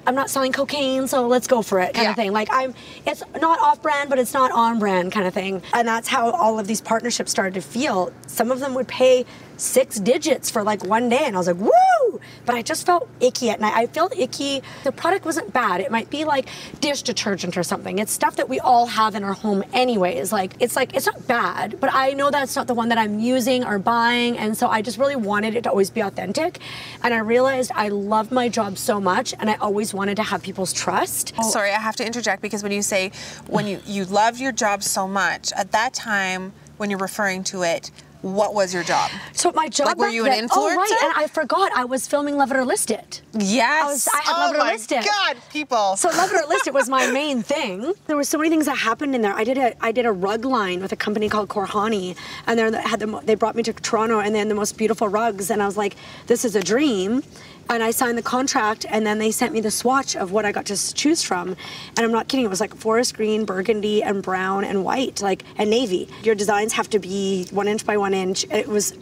[0.07, 2.09] I'm not selling cocaine, so let's go for it kind Yeah.
[2.11, 2.31] of thing.
[2.31, 2.73] Like I'm
[3.05, 5.61] it's not off brand, but it's not on brand kind of thing.
[5.73, 8.11] And that's how all of these partnerships started to feel.
[8.27, 9.25] Some of them would pay
[9.57, 12.19] six digits for like one day and I was like, woo!
[12.45, 13.73] But I just felt icky at night.
[13.75, 14.61] I felt icky.
[14.83, 15.81] The product wasn't bad.
[15.81, 16.47] It might be like
[16.79, 17.99] dish detergent or something.
[17.99, 20.31] It's stuff that we all have in our home anyways.
[20.31, 23.19] Like it's like it's not bad, but I know that's not the one that I'm
[23.19, 24.37] using or buying.
[24.37, 26.59] And so I just really wanted it to always be authentic.
[27.03, 30.41] And I realized I love my job so much and I always wanted to have
[30.41, 31.33] people's trust.
[31.43, 33.11] Sorry, I have to interject because when you say
[33.47, 37.63] when you you love your job so much, at that time when you're referring to
[37.63, 37.91] it,
[38.25, 39.11] what was your job?
[39.33, 42.07] So my job Like, were you an then- Oh, right, and I forgot I was
[42.07, 43.21] filming Love It or List It.
[43.33, 43.83] Yes.
[43.83, 45.05] I was- I had oh Love It or my List It.
[45.05, 45.95] God, people.
[45.95, 47.93] So Love It or List It was my main thing.
[48.07, 49.33] There were so many things that happened in there.
[49.33, 52.15] I did a I did a rug line with a company called Korhani,
[52.47, 55.51] and they had the, they brought me to Toronto, and then the most beautiful rugs,
[55.51, 57.21] and I was like, this is a dream.
[57.69, 60.51] And I signed the contract, and then they sent me the swatch of what I
[60.51, 61.49] got to choose from.
[61.97, 65.43] And I'm not kidding; it was like forest green, burgundy, and brown and white, like
[65.57, 66.07] and navy.
[66.23, 68.45] Your designs have to be one inch by one inch.
[68.51, 68.93] It was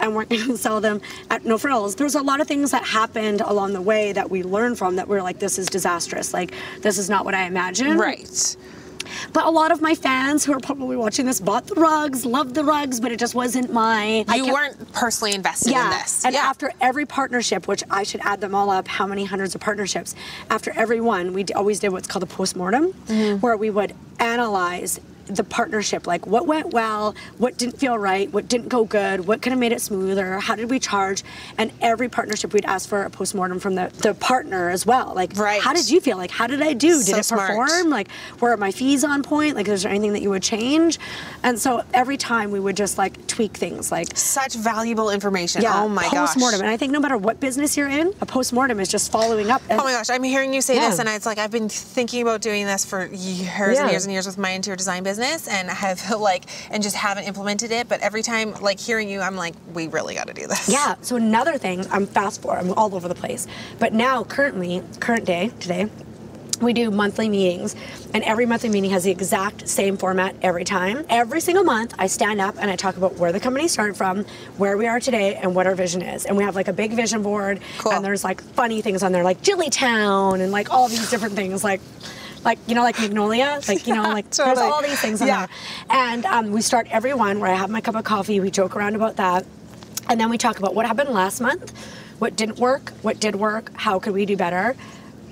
[0.00, 1.00] and we're going to sell them
[1.30, 1.96] at no frills.
[1.96, 5.08] There's a lot of things that happened along the way that we learned from that
[5.08, 6.32] we're like, this is disastrous.
[6.34, 6.52] Like,
[6.82, 7.98] this is not what I imagined.
[7.98, 8.56] right.
[9.32, 12.54] But a lot of my fans who are probably watching this bought the rugs, loved
[12.54, 14.24] the rugs, but it just wasn't my.
[14.28, 15.84] I You kept- weren't personally invested yeah.
[15.84, 16.24] in this.
[16.24, 16.40] And yeah.
[16.40, 20.14] after every partnership, which I should add them all up, how many hundreds of partnerships?
[20.50, 23.40] After every one, we always did what's called a postmortem, Mm-hmm.
[23.40, 28.48] where we would analyze the partnership, like what went well, what didn't feel right, what
[28.48, 31.22] didn't go good, what could have made it smoother, how did we charge,
[31.58, 35.12] and every partnership we'd ask for a postmortem from the, the partner as well.
[35.14, 35.60] Like, Right.
[35.60, 36.16] how did you feel?
[36.16, 36.88] Like, how did I do?
[37.02, 37.48] Did So it smart.
[37.50, 37.90] perform?
[37.90, 38.08] Like,
[38.40, 39.56] were my fees on point?
[39.56, 40.98] Like, is there anything that you would change?
[41.42, 45.62] And so every time we would just like tweak things, like Such valuable information.
[45.62, 46.12] yeah, oh my gosh.
[46.34, 46.60] postmortem.
[46.60, 49.62] And I think no matter what business you're in, a postmortem is just following up.
[49.68, 51.68] Oh and Oh my gosh, I'm hearing you say this, and it's like I've been
[51.68, 53.82] thinking about doing this for years Yeah.
[53.82, 57.24] and years and years with my interior design business, and have like, and just haven't
[57.24, 57.88] implemented it.
[57.88, 60.68] But every time, like hearing you, I'm like, we really got to do this.
[60.68, 60.96] Yeah.
[61.00, 62.58] So another thing, I'm fast forward.
[62.60, 63.46] I'm all over the place.
[63.78, 65.88] But now, currently, current day today,
[66.60, 67.76] we do monthly meetings,
[68.14, 71.04] and every monthly meeting has the exact same format every time.
[71.10, 74.24] Every single month, I stand up and I talk about where the company started from,
[74.56, 76.24] where we are today, and what our vision is.
[76.24, 77.92] And we have like a big vision board, Cool.
[77.92, 81.34] and there's like funny things on there, like Jilly Town, and like all these different
[81.34, 81.80] things, like.
[82.46, 84.54] Like you know, like Magnolia, like you know, like totally.
[84.54, 85.46] there's all these things Yeah.
[85.46, 85.48] there.
[85.90, 88.38] And um, we start every one where I have my cup of coffee.
[88.38, 89.44] We joke around about that,
[90.08, 91.72] and then we talk about what happened last month,
[92.20, 94.76] what didn't work, what did work, how could we do better,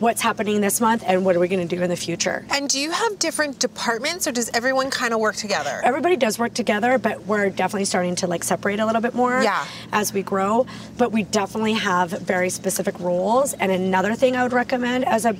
[0.00, 2.44] what's happening this month, and what are we going to do in the future.
[2.50, 5.80] And do you have different departments, or does everyone kind of work together?
[5.84, 9.40] Everybody does work together, but we're definitely starting to like separate a little bit more
[9.40, 9.64] Yeah.
[9.92, 10.66] as we grow.
[10.98, 13.52] But we definitely have very specific roles.
[13.54, 15.36] And another thing I would recommend as a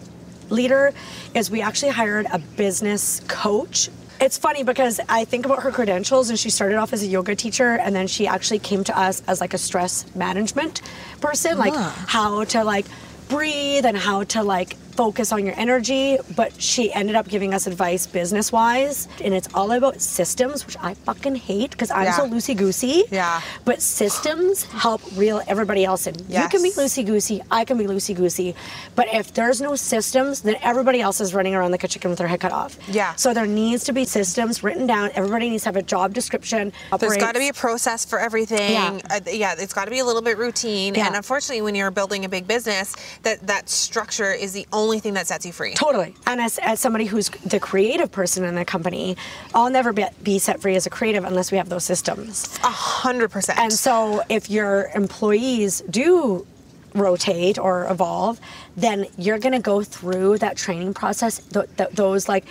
[0.51, 0.93] leader
[1.35, 3.91] is we actually hired a business coach.
[4.21, 7.35] It's funny because I think about her credentials and she started off as a yoga
[7.35, 10.83] teacher and then she actually came to us as like a stress management
[11.21, 12.05] person, like ah.
[12.09, 12.87] how to like
[13.29, 17.67] breathe and how to like focus on your energy, but she ended up giving us
[17.67, 19.09] advice business wise.
[19.23, 23.05] And it's all about systems, which I fucking hate because I'm so loosey goosey.
[23.11, 23.41] Yeah.
[23.65, 26.15] But systems help reel everybody else in.
[26.29, 28.55] You can be loosey goosey, I can be loosey goosey.
[28.95, 32.19] But if there's no systems, then everybody else is running around like a chicken with
[32.19, 32.79] their head cut off.
[32.89, 33.15] Yeah.
[33.17, 35.11] So there needs to be systems written down.
[35.15, 36.73] Everybody needs to have a job description.
[36.99, 38.73] There's got to be a process for everything.
[38.73, 39.01] Yeah.
[39.11, 40.95] Uh, yeah, it's got to be a little bit routine.
[40.95, 41.07] Yeah.
[41.07, 45.14] And unfortunately, when you're building a big business, that that structure is the only thing
[45.14, 45.75] that sets you free.
[45.75, 46.14] Totally.
[46.27, 49.16] And as, as somebody who's the creative person in the company,
[49.55, 52.59] I'll never be, be set free as a creative unless we have those systems.
[52.62, 53.59] A hundred percent.
[53.59, 56.47] And so if your employees do
[56.94, 58.38] rotate or evolve,
[58.77, 62.44] then you're going to go through that training process, th- th- those like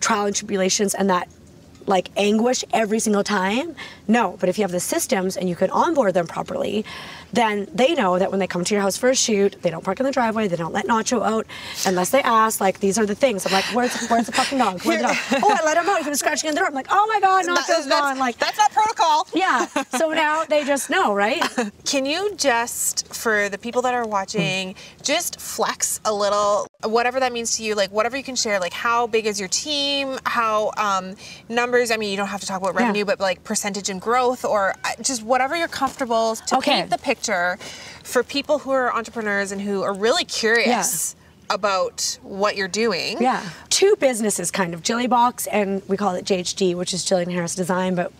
[0.00, 1.28] trial and tribulations and that
[1.86, 3.74] like anguish every single time.
[4.06, 6.84] No, but if you have the systems and you can onboard them properly,
[7.32, 9.84] then they know that when they come to your house for a shoot, they don't
[9.84, 11.46] park in the driveway, they don't let Nacho out
[11.86, 13.44] unless they ask, like, these are the things.
[13.46, 14.80] I'm like, where's, where's the fucking dog?
[14.82, 15.16] Where's the dog?
[15.44, 16.02] Oh, I let him out.
[16.02, 16.68] He was scratching in the door.
[16.68, 18.18] I'm like, oh my God, That- Nacho's that's, gone.
[18.18, 19.26] Like, that's not protocol.
[19.34, 19.66] yeah.
[19.98, 21.42] So now they just know, right?
[21.84, 24.74] Can you just, for the people that are watching,
[25.08, 28.74] just flex a little, whatever that means to you, like whatever you can share, like
[28.74, 31.16] how big is your team, how um,
[31.48, 32.82] numbers, I mean, you don't have to talk about Yeah.
[32.86, 36.72] revenue, but like percentage and growth or uh, just whatever you're comfortable to Okay.
[36.72, 37.56] paint the picture
[38.04, 41.16] for people who are entrepreneurs and who are really curious
[41.48, 43.16] about what you're doing.
[43.22, 43.42] Yeah.
[43.70, 47.54] Two businesses, kind of Jilly Box, and we call it JHD, which is Jillian Harris
[47.54, 48.12] Design, but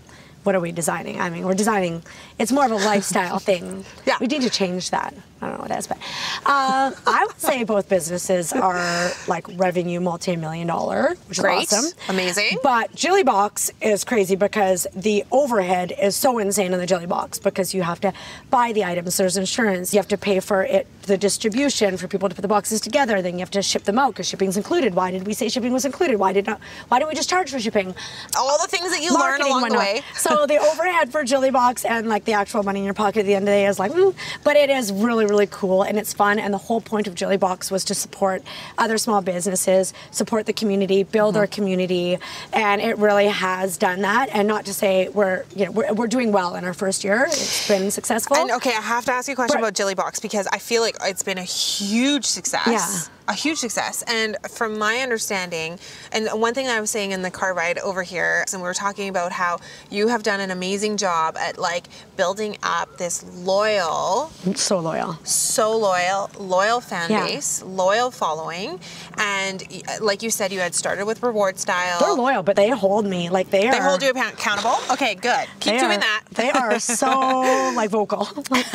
[0.44, 1.20] what are we designing?
[1.20, 2.03] I mean, we're designing,
[2.38, 3.85] it's more of a lifestyle thing.
[4.07, 4.16] Yeah.
[4.18, 5.12] We need to change that.
[5.40, 5.98] I don't know what it is, but
[6.46, 11.64] um, I would say both businesses are like revenue multi million dollar, which Great.
[11.64, 11.98] is awesome.
[12.09, 12.59] Amazing.
[12.62, 17.38] But Jilly Box is crazy because the overhead is so insane in the Jilly Box
[17.38, 18.12] because you have to
[18.51, 22.29] buy the items, there's insurance, you have to pay for it, the distribution for people
[22.29, 24.94] to put the boxes together, then you have to ship them out because shipping's included.
[24.94, 26.18] Why did we say shipping was included?
[26.18, 26.61] Why did not?
[26.88, 27.94] Why didn't we just charge for shipping?
[28.37, 30.03] All the things that you learn Marketing along the way.
[30.14, 33.27] so the overhead for Jilly Box and like the actual money in your pocket at
[33.27, 35.99] the end of the day is like, mm, but it is really, really cool and
[35.99, 36.38] it's fun.
[36.38, 38.43] And the whole point of Jilly Box was to support
[38.79, 41.41] other small businesses, support the community, build Mm-hmm.
[41.41, 42.19] our community,
[42.53, 44.29] and it really has done that.
[44.33, 47.25] And not to say we're, you know, we're, we're doing well in our first year.
[47.29, 48.37] It's been successful.
[48.37, 49.64] And okay, I have to ask you a question Right.
[49.64, 52.67] about Jilly Box because I feel like it's been a huge success.
[52.67, 53.17] Yeah.
[53.29, 54.03] A huge success.
[54.09, 55.79] And from my understanding,
[56.12, 58.73] and one thing I was saying in the car ride over here, and we were
[58.75, 59.59] talking about how
[59.91, 65.19] you have done an amazing job at like building up this loyal, so loyal.
[65.25, 67.27] so loyal, loyal fan Yeah.
[67.27, 68.81] base, loyal following.
[69.19, 69.62] And
[70.01, 71.99] like you said, you had started with rewardStyle.
[72.01, 73.73] They're loyal, but they hold me like they are.
[73.73, 74.77] They hold you accountable?
[74.91, 75.47] Okay, good.
[75.61, 76.23] Keep they doing are- that.
[76.33, 78.27] They are so like vocal.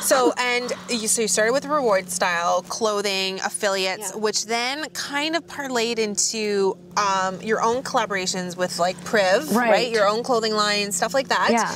[0.00, 4.20] So and you, so you started with rewardStyle clothing affiliates, Yeah.
[4.20, 9.70] which then kind of parlayed into um, your own collaborations with like Priv, right.
[9.70, 9.90] Right.
[9.92, 11.48] Your own clothing line, stuff like that.
[11.50, 11.74] Yeah.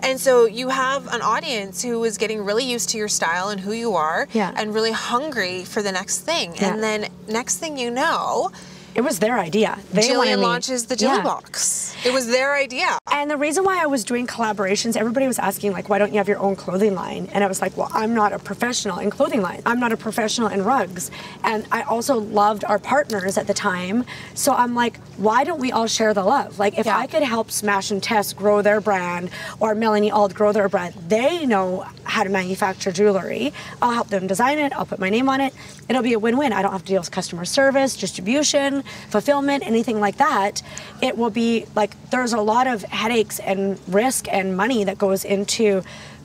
[0.00, 3.60] And so you have an audience who is getting really used to your style and
[3.60, 4.52] who you are, Yeah.
[4.56, 6.54] and really hungry for the next thing.
[6.56, 6.72] Yeah.
[6.74, 8.50] And then next thing you know,
[8.94, 9.78] it was their idea.
[9.92, 11.22] They Jillian launches the Jilly Yeah.
[11.22, 11.94] Box.
[12.04, 12.98] It was their idea.
[13.10, 16.18] And the reason why I was doing collaborations, everybody was asking, like, why don't you
[16.18, 17.28] have your own clothing line?
[17.32, 19.62] And I was like, well, I'm not a professional in clothing line.
[19.66, 21.10] I'm not a professional in rugs.
[21.44, 24.04] And I also loved our partners at the time.
[24.34, 26.58] So I'm like, why don't we all share the love?
[26.58, 26.98] Like, if Yeah.
[26.98, 30.94] I could help Smash and Tess grow their brand or Melanie Auld grow their brand,
[31.08, 33.52] they know how to manufacture jewelry.
[33.80, 34.72] I'll help them design it.
[34.72, 35.54] I'll put my name on it.
[35.88, 36.52] It'll be a win-win.
[36.52, 40.62] I don't have to deal with customer service, distribution, fulfillment, anything like that.
[41.00, 45.24] It will be like there's a lot of headaches and risk and money that goes
[45.24, 45.82] into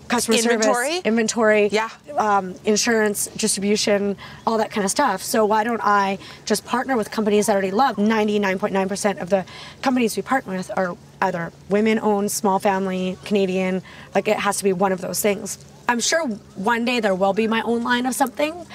[0.08, 0.90] customer Inventory?
[0.92, 1.90] service, inventory, Yeah.
[2.18, 4.16] um, insurance, distribution,
[4.46, 5.22] all that kind of stuff.
[5.22, 7.98] So why don't I just partner with companies that I already love?
[7.98, 9.44] 99.9% of the
[9.82, 13.82] companies we partner with are either women-owned, small family, Canadian.
[14.16, 15.58] Like it has to be one of those things.
[15.90, 18.66] I'm sure one day there will be my own line of something,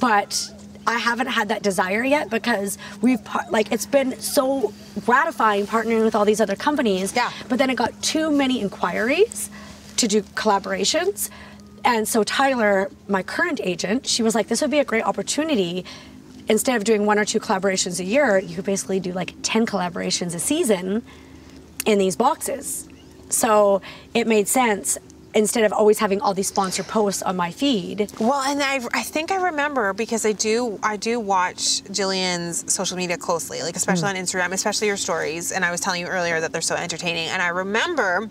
[0.00, 0.50] but
[0.90, 4.72] I haven't had that desire yet because we've like it's been so
[5.04, 7.14] gratifying partnering with all these other companies.
[7.14, 7.30] Yeah.
[7.48, 9.50] But then it got too many inquiries
[9.96, 11.30] to do collaborations.
[11.84, 15.84] And so Tyler, my current agent, she was like, this would be a great opportunity.
[16.48, 19.66] Instead of doing one or two collaborations a year, you could basically do like 10
[19.66, 21.02] collaborations a season
[21.86, 22.88] in these boxes.
[23.28, 23.80] So
[24.12, 24.98] it made sense
[25.34, 28.10] instead of always having all these sponsor posts on my feed.
[28.18, 32.96] Well, and I, I think I remember because I do I do watch Jillian's social
[32.96, 34.16] media closely, like especially hmm.
[34.16, 35.52] on Instagram, especially your stories.
[35.52, 37.28] And I was telling you earlier that they're so entertaining.
[37.28, 38.28] And I remember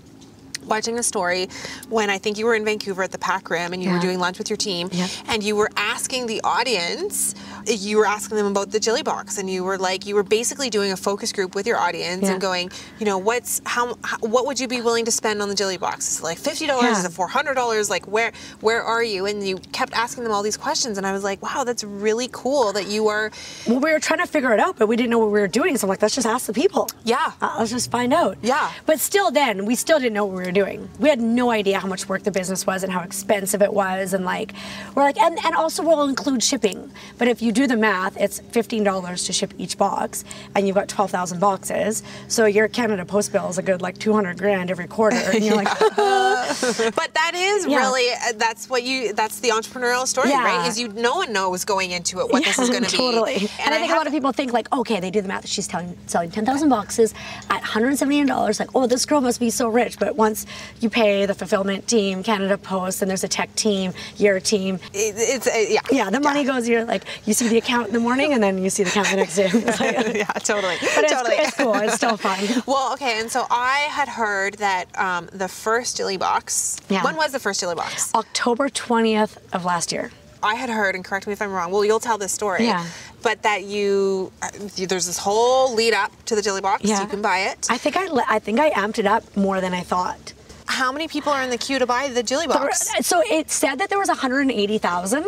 [0.70, 1.50] watching a story
[1.90, 4.20] when I think you were in Vancouver at the Pac Rim and you were doing
[4.20, 5.10] lunch with your team, Yep.
[5.28, 7.36] and you were asking the audience.
[7.66, 10.70] You were asking them about the Jilly Box, and you were like, you were basically
[10.70, 12.32] doing a focus group with your audience Yeah.
[12.34, 15.50] and going, you know, what's how, how what would you be willing to spend on
[15.50, 16.12] the Jilly Box?
[16.12, 16.84] Is it like fifty dollars?
[16.86, 17.00] Yeah.
[17.00, 17.90] Is it four hundred dollars?
[17.90, 19.26] Like where where are you?
[19.26, 22.30] And you kept asking them all these questions, and I was like, wow, that's really
[22.32, 23.32] cool that you are.
[23.68, 25.48] Well, we were trying to figure it out, but we didn't know what we were
[25.48, 25.78] doing.
[25.78, 26.88] So I'm like, let's just ask the people.
[27.04, 27.32] Yeah.
[27.42, 28.38] Uh, let's just find out.
[28.42, 28.72] Yeah.
[28.86, 30.59] But still, then we still didn't know what we were doing.
[31.00, 34.13] We had no idea how much work the business was and how expensive it was,
[34.13, 34.54] and like,
[34.95, 36.91] we're like, and, and also we'll include shipping.
[37.17, 40.24] But if you do the math, it's fifteen dollars to ship each box,
[40.56, 42.04] and you've got twelve thousand boxes.
[42.28, 45.43] So your Canada Post bill is a good like two hundred grand every quarter, and
[45.43, 47.78] you're like, But that is Yeah.
[47.80, 50.43] really uh, that's what you that's the entrepreneurial story, Yeah.
[50.43, 50.67] right?
[50.67, 52.98] Is you no one knows going into it what this is going to be.
[52.98, 53.36] totally.
[53.63, 55.48] And, I think a lot of people think like, okay, they do the math.
[55.48, 57.13] She's telling, selling 10,000 boxes
[57.50, 58.60] at $179.
[58.60, 60.00] Like, oh, this girl must be so rich.
[60.00, 60.45] But once
[60.80, 65.16] you pay the fulfillment team, Canada Post, and there's a tech team, your team, it-
[65.18, 66.68] it's uh, yeah yeah, the money goes.
[66.68, 69.10] You're like, you see the account in the morning and then you see the account
[69.10, 69.50] the next day.
[69.52, 70.76] Like- yeah, totally.
[70.96, 71.36] But totally.
[71.36, 71.76] it's cool.
[71.76, 72.40] It's still fun.
[72.67, 76.78] Well, okay, and so I had heard that um, the first Jilly box.
[76.90, 77.04] Yeah.
[77.04, 78.13] When was the first Jilly box?
[78.13, 80.12] October 20th of last year.
[80.42, 81.71] I had heard, and correct me if I'm wrong.
[81.71, 82.63] Well, you'll tell this story.
[82.65, 82.86] Yeah.
[83.23, 84.50] But that you, uh,
[84.88, 86.84] there's this whole lead up to the Jilly box.
[86.86, 87.02] Yeah.
[87.02, 87.67] You can buy it.
[87.69, 90.34] I think I, I think I amped it up more than I thought.
[90.80, 92.90] How many people are in the queue to buy the Jilly box?
[93.06, 95.25] So it said that there was 180,000,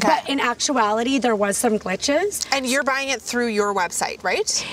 [0.00, 2.46] but in actuality there was some glitches.
[2.52, 4.64] And you're buying it through your website, right?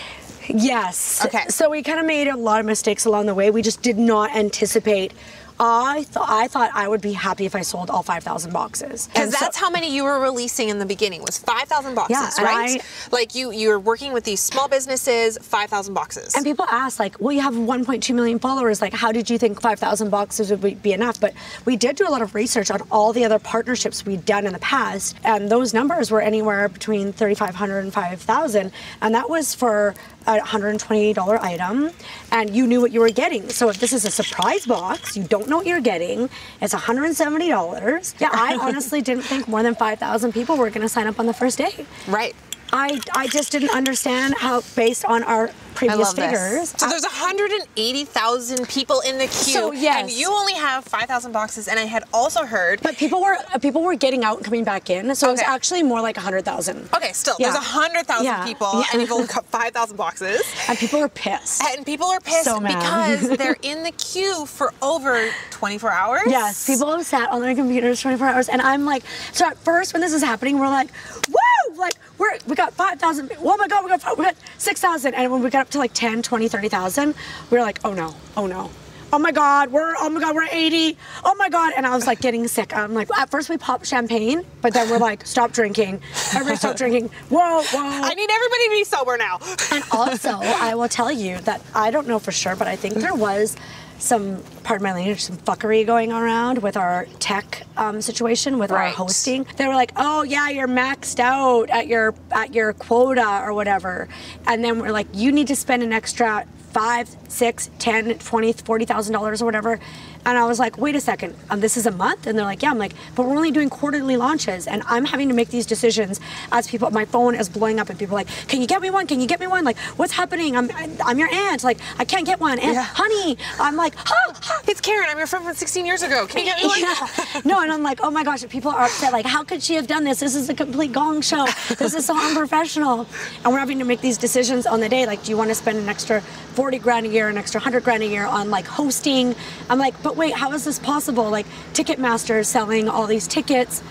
[0.48, 1.26] Yes.
[1.26, 1.46] Okay.
[1.48, 3.50] So we kind of made a lot of mistakes along the way.
[3.50, 5.14] We just did not anticipate.
[5.60, 9.08] I thought I thought I would be happy if I sold all 5,000 boxes.
[9.08, 12.18] Because And so- that's how many you were releasing in the beginning was 5,000 boxes,
[12.38, 12.82] Yeah, right?
[12.82, 16.36] I- like you, you're working with these small businesses, 5,000 boxes.
[16.36, 18.82] And people ask, like, well, you have 1.2 million followers.
[18.82, 21.20] Like, how did you think 5,000 boxes would be- be enough?
[21.20, 21.34] But
[21.66, 24.54] we did do a lot of research on all the other partnerships we'd done in
[24.54, 25.16] the past.
[25.24, 28.72] And those numbers were anywhere between 3,500 and 5,000.
[29.02, 29.94] And that was for
[30.28, 31.92] a $120 item.
[32.32, 33.50] And you knew what you were getting.
[33.50, 36.30] So if this is a surprise box, you don't know what you're getting.
[36.62, 38.16] It's $170.
[38.20, 41.26] Yeah, I honestly didn't think more than 5,000 people were going to sign up on
[41.26, 41.86] the first day.
[42.08, 42.36] right.
[42.74, 46.72] I, I just didn't understand how, based on our previous I love figures.
[46.72, 46.82] this.
[46.82, 50.02] So there's 180,000 people in the queue, So, yes.
[50.02, 51.68] and you only have 5,000 boxes.
[51.68, 52.82] And I had also heard.
[52.82, 55.42] But people were uh, people were getting out and coming back in, so it was
[55.42, 56.90] actually more like hundred thousand.
[56.96, 57.48] Okay, still, Yeah.
[57.52, 58.44] there's 100,000 Yeah.
[58.46, 58.84] people, Yeah.
[58.94, 60.42] and you've only got 5,000 boxes.
[60.68, 61.64] And people are pissed.
[61.64, 66.22] And people are pissed So because they're in the queue for over 24 hours.
[66.28, 69.94] Yes, people have sat on their computers 24 hours, and I'm like, so at first
[69.94, 70.90] when this is happening, we're like,
[71.30, 73.32] woo, like we're we got 5,000.
[73.40, 75.94] Oh my God, we got we got 6,000, and when we got up to like
[75.94, 77.16] 10, 20, 30,000,
[77.50, 78.70] we were like, oh no, oh no.
[79.12, 80.98] Oh my God, we're oh my God, we're 80.
[81.24, 82.76] Oh my God, and I was like getting sick.
[82.76, 86.02] I'm like, at first we popped champagne, but then we're like, stop drinking.
[86.34, 87.10] Everybody stop drinking.
[87.30, 87.80] Whoa, whoa.
[87.80, 89.40] I need everybody to be sober now.
[89.72, 92.96] And also, I will tell you that I don't know for sure, but I think
[92.96, 93.56] there was
[94.04, 98.90] some, pardon my language, some fuckery going around with our tech um, situation with our
[98.90, 99.48] hosting.
[99.58, 104.10] They were like, "Oh yeah, you're maxed out at your at your quota or whatever,"
[104.46, 108.86] and then we're like, "You need to spend an extra." Five, six, ten, twenty, forty
[108.86, 109.80] thousand dollars or whatever,
[110.26, 112.62] and I was like, "Wait a second, um, this is a month," and they're like,
[112.62, 115.66] "Yeah." I'm like, "But we're only doing quarterly launches, and I'm having to make these
[115.66, 116.20] decisions
[116.52, 116.90] as people.
[116.92, 119.08] My phone is blowing up, and people are like, "Can you get me one?
[119.08, 119.64] Can you get me one?
[119.64, 120.56] Like, what's happening?
[120.56, 120.70] I'm
[121.06, 121.64] I'm your aunt.
[121.64, 122.60] Like, I can't get one.
[122.60, 122.84] And Yeah.
[122.84, 124.62] honey, I'm like, huh, huh.
[124.68, 125.08] It's Karen.
[125.10, 126.26] I'm your friend from 16 years ago.
[126.28, 126.80] Can you get me one?
[126.80, 127.08] Yeah.
[127.46, 129.12] No, and I'm like, oh my gosh, people are upset.
[129.14, 130.20] Like, how could she have done this?
[130.20, 131.46] This is a complete gong show.
[131.78, 133.06] This is so unprofessional.
[133.44, 135.06] And we're having to make these decisions on the day.
[135.06, 136.22] Like, do you want to spend an extra
[136.56, 139.36] 40 grand a year, an extra 100 grand a year on like hosting?
[139.70, 141.30] I'm like, but wait, how is this possible?
[141.30, 143.82] Like, Ticketmaster is selling all these tickets.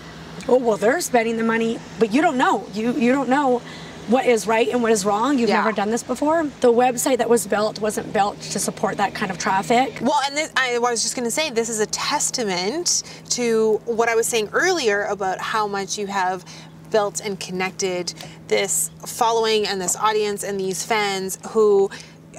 [0.49, 2.67] Oh, well, they're spending the money, but you don't know.
[2.75, 3.63] You you don't know
[4.09, 5.39] what is right and what is wrong.
[5.39, 5.59] You've Yeah.
[5.59, 6.49] never done this before.
[6.61, 9.99] The website that was built wasn't built to support that kind of traffic.
[10.01, 14.09] Well, and this, I was just going to say, this is a testament to what
[14.09, 16.45] I was saying earlier about how much you have
[16.91, 18.13] built and connected
[18.49, 21.89] this following and this audience and these fans who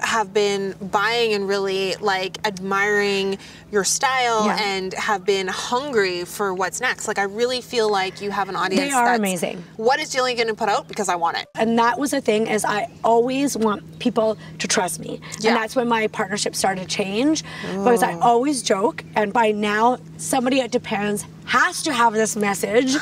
[0.03, 3.37] have been buying and really like admiring
[3.71, 4.59] your style Yeah.
[4.61, 7.07] and have been hungry for what's next.
[7.07, 8.81] Like I really feel like you have an audience.
[8.81, 9.63] They are that's, amazing.
[9.77, 10.87] What is Jillian going to put out?
[10.87, 11.47] Because I want it.
[11.55, 15.51] and that was the thing is i always want people to trust me Yeah.
[15.51, 18.19] and that's when my partnership started to change because i oh.
[18.21, 22.95] always joke and by now somebody at depends has to have this message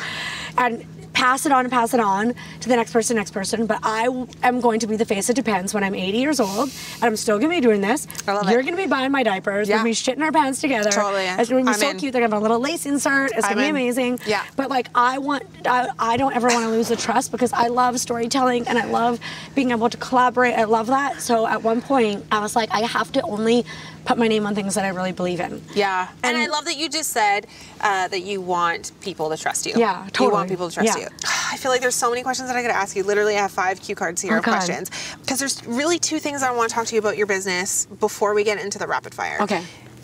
[0.57, 0.85] and
[1.21, 4.07] pass it on and pass it on to the next person next person but I
[4.43, 7.15] am going to be the face of depends when i'm 80 years old and i'm
[7.15, 8.63] still going to be doing this I love you're it.
[8.63, 9.75] going to be buying my diapers Yeah.
[9.75, 11.25] we're going to be shitting our pants together Totally.
[11.25, 11.99] it's going to be I'm so in.
[11.99, 13.87] cute they're going to have a little lace insert it's I'm going to be in.
[13.87, 14.43] amazing Yeah.
[14.55, 17.67] but like I want, I, I don't ever want to lose the trust because I
[17.67, 19.19] love storytelling and I love
[19.53, 20.55] being able to collaborate.
[20.55, 21.21] I love that.
[21.21, 23.63] So at one point, I was like, I have to only
[24.05, 25.61] put my name on things that I really believe in.
[25.73, 27.47] Yeah, and, And- I love that you just said
[27.81, 29.73] uh, that you want people to trust you.
[29.75, 30.27] Yeah, totally.
[30.27, 31.03] You want people to trust Yeah.
[31.03, 31.07] you.
[31.51, 33.03] I feel like there's so many questions that I could ask you.
[33.03, 34.51] Literally, I have five cue cards here Oh, of God.
[34.53, 34.89] questions
[35.21, 38.33] because there's really two things I want to talk to you about your business before
[38.33, 39.37] we get into the rapid fire.
[39.41, 39.63] Okay.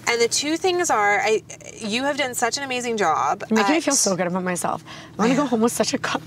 [0.09, 1.43] And the two things are, I,
[1.79, 3.43] you have done such an amazing job.
[3.49, 4.81] You're making me feel so good about myself.
[5.15, 6.21] I want to go home with such a, co-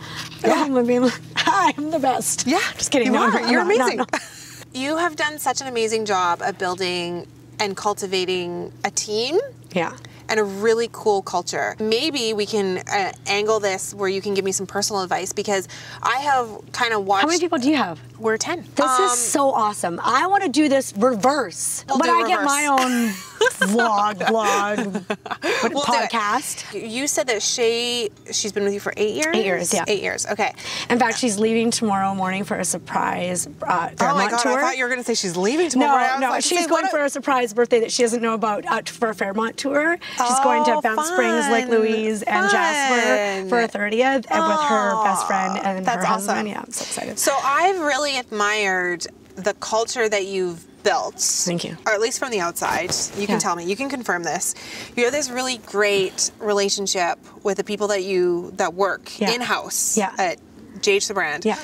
[0.44, 2.46] I go home and being like, I'm the best.
[2.46, 3.06] Yeah, Just kidding.
[3.06, 3.30] You No, are.
[3.38, 4.04] I'm You're I'm no, amazing.
[4.72, 7.26] You have done such an amazing job of building
[7.60, 9.38] and cultivating a team.
[9.72, 9.96] Yeah.
[10.30, 11.76] And a really cool culture.
[11.78, 15.68] Maybe we can uh, angle this where you can give me some personal advice because
[16.02, 17.22] I have kind of watched.
[17.22, 18.00] How many people do you have?
[18.18, 18.64] We're 10.
[18.76, 20.00] This Um, is so awesome.
[20.02, 21.84] I want to do this reverse.
[21.88, 23.08] We'll do I get my own
[23.70, 24.78] vlog, blog,
[25.08, 26.88] what, We'll podcast.
[26.90, 29.34] You said that Shay, she's been with you for eight years?
[29.34, 29.84] Eight years, yeah.
[29.88, 30.54] Eight years, okay.
[30.90, 34.58] In fact, she's leaving tomorrow morning for a surprise uh, Oh Fairmont my God, tour.
[34.58, 36.14] I thought you were going to say she's leaving tomorrow.
[36.14, 38.82] No, no, like, she's going for a surprise birthday that she doesn't know about uh,
[38.84, 39.98] for a Fairmont tour.
[40.28, 43.80] She's going Oh, to Banff Springs, Lake fun, Louise, and Jasper for a fun.
[43.90, 46.38] 30th, and with her best friend and that's her husband.
[46.38, 46.46] awesome.
[46.46, 47.18] Yeah, I'm so excited.
[47.18, 49.06] So I've really admired
[49.36, 51.16] the culture that you've built.
[51.20, 51.76] Thank you.
[51.86, 52.90] Or at least from the outside.
[53.16, 53.64] You can tell me.
[53.64, 54.54] You can confirm this.
[54.96, 59.30] You have this really great relationship with the people that you that work Yeah.
[59.32, 60.12] in house Yeah.
[60.18, 60.38] at
[60.80, 61.44] JH the brand.
[61.44, 61.58] Yeah.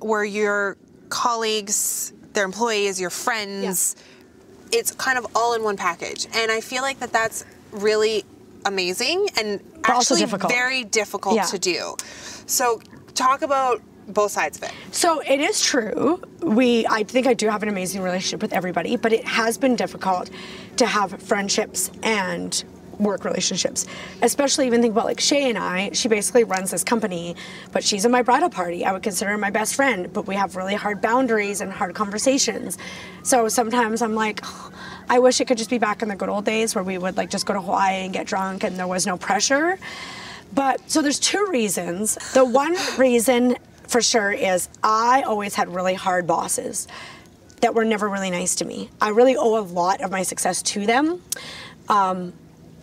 [0.00, 0.76] Where your
[1.08, 3.96] colleagues, their employees, your friends,
[4.72, 6.26] it's kind of all in one package.
[6.32, 8.24] And I feel like that that's really
[8.64, 10.52] amazing and But actually difficult.
[10.52, 11.44] very difficult Yeah.
[11.46, 11.96] to do.
[12.46, 12.80] So
[13.14, 14.72] talk about both sides of it.
[14.90, 16.20] So it is true.
[16.42, 19.76] We, I think I do have an amazing relationship with everybody, but it has been
[19.76, 20.30] difficult
[20.76, 22.62] to have friendships and
[22.98, 23.86] work relationships.
[24.20, 25.90] Especially even think about like Shay and I.
[25.92, 27.34] She basically runs this company,
[27.72, 28.84] but she's in my bridal party.
[28.84, 31.94] I would consider her my best friend, but we have really hard boundaries and hard
[31.94, 32.76] conversations.
[33.22, 34.44] So sometimes I'm like.
[35.10, 37.16] I wish it could just be back in the good old days where we would
[37.16, 39.76] like just go to Hawaii and get drunk and there was no pressure.
[40.54, 42.14] But so there's two reasons.
[42.32, 43.56] The one reason
[43.88, 46.86] for sure is I always had really hard bosses
[47.60, 48.88] that were never really nice to me.
[49.00, 51.20] I really owe a lot of my success to them.
[51.88, 52.32] Um,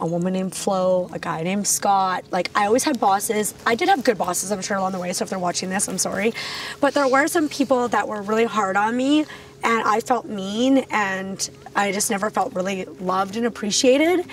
[0.01, 2.25] a woman named Flo, a guy named Scott.
[2.29, 3.53] Like I always had bosses.
[3.65, 5.13] I did have good bosses, I'm sure along the way.
[5.13, 6.33] So if they're watching this, I'm sorry.
[6.81, 9.25] But there were some people that were really hard on me,
[9.63, 14.25] and I felt mean, and I just never felt really loved and appreciated.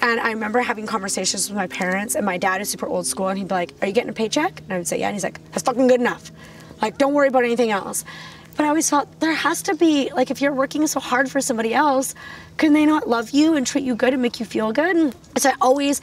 [0.00, 3.28] And I remember having conversations with my parents, and my dad is super old school,
[3.28, 5.14] and he'd be like, "Are you getting a paycheck?" And I would say, "Yeah." And
[5.14, 6.30] he's like, "That's fucking good enough.
[6.80, 8.04] Like, don't worry about anything else."
[8.56, 11.40] But I always felt there has to be like if you're working so hard for
[11.40, 12.14] somebody else,
[12.56, 14.96] can they not love you and treat you good and make you feel good?
[14.96, 16.00] And so I always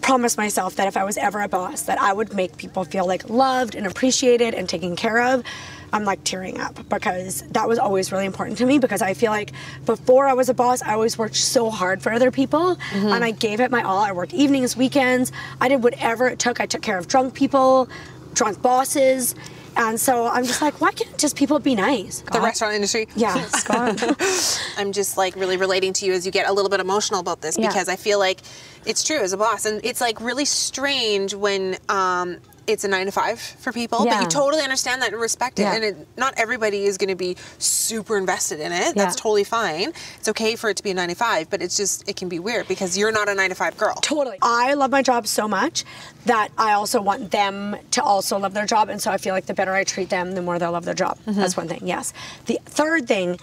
[0.00, 3.06] promised myself that if I was ever a boss, that I would make people feel
[3.06, 5.44] like loved and appreciated and taken care of.
[5.92, 9.30] I'm like tearing up because that was always really important to me because I feel
[9.30, 9.52] like
[9.84, 13.30] before I was a boss, I always worked so hard for other people and I
[13.30, 13.98] gave it my all.
[13.98, 15.32] I worked evenings, weekends.
[15.60, 16.60] I did whatever it took.
[16.60, 17.88] I took care of drunk people,
[18.34, 19.34] drunk bosses.
[19.74, 22.20] And so I'm just like, why can't just people be nice?
[22.30, 23.08] The restaurant industry.
[23.16, 24.02] Yeah, Scott.
[24.76, 27.40] I'm just like really relating to you as you get a little bit emotional about
[27.40, 27.68] this Yeah.
[27.68, 28.40] because I feel like
[28.84, 32.36] it's true as a boss, and it's like really strange when um,
[32.66, 35.62] it's a nine to five for people, but you totally understand that and respect it.
[35.62, 35.74] Yeah.
[35.74, 38.94] And it, not everybody is going to be super invested in it.
[38.94, 39.22] That's Yeah.
[39.22, 39.92] totally fine.
[40.18, 42.28] It's okay for it to be a nine to five, but it's just it can
[42.28, 43.94] be weird because you're not a nine to five girl.
[43.96, 44.38] Totally.
[44.42, 45.84] I love my job so much
[46.26, 48.88] that I also want them to also love their job.
[48.88, 50.94] And so I feel like the better I treat them, the more they'll love their
[50.94, 51.18] job.
[51.26, 51.40] Mm-hmm.
[51.40, 52.12] That's one thing, yes.
[52.46, 53.38] The third thing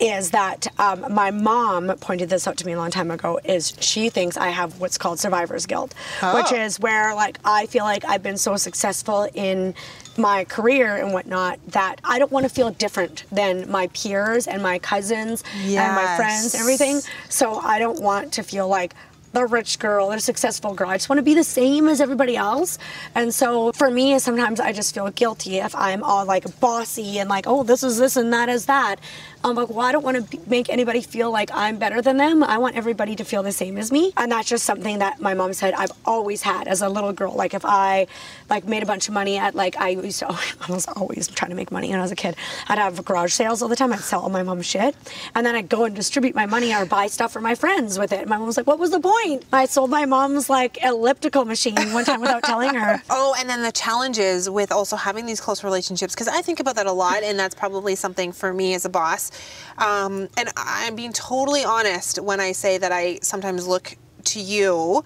[0.00, 3.74] is that um, my mom pointed this out to me a long time ago is
[3.80, 5.94] she thinks I have what's called survivor's guilt,
[6.34, 6.56] which Oh.
[6.56, 9.74] is where like I feel like I've been so successful in
[10.16, 14.62] my career and whatnot that I don't want to feel different than my peers and
[14.62, 17.00] my cousins and my friends and everything.
[17.28, 18.94] So I don't want to feel like
[19.32, 20.88] the rich girl, the successful girl.
[20.88, 22.78] I just want to be the same as everybody else.
[23.14, 27.30] And so for me, sometimes I just feel guilty if I'm all like bossy and
[27.30, 28.96] like, oh, this is this and that is that.
[29.42, 32.44] I'm like, well, I don't want to make anybody feel like I'm better than them.
[32.44, 34.12] I want everybody to feel the same as me.
[34.16, 37.32] And that's just something that my mom said I've always had as a little girl.
[37.34, 38.06] Like if I
[38.50, 40.28] like made a bunch of money at like I used to
[40.68, 42.36] I was always trying to make money when I was a kid.
[42.68, 43.92] I'd have garage sales all the time.
[43.92, 44.94] I'd sell all my mom's shit,
[45.34, 48.12] and then I'd go and distribute my money or buy stuff for my friends with
[48.12, 48.20] it.
[48.20, 51.44] And My mom was like, "What was the point?" I sold my mom's like elliptical
[51.46, 53.02] machine one time without telling her.
[53.12, 56.76] Oh, and then the challenges with also having these close relationships, because I think about
[56.76, 59.29] that a lot, and that's probably something for me as a boss.
[59.78, 65.02] Um, and I'm being totally honest when I say that I sometimes look to you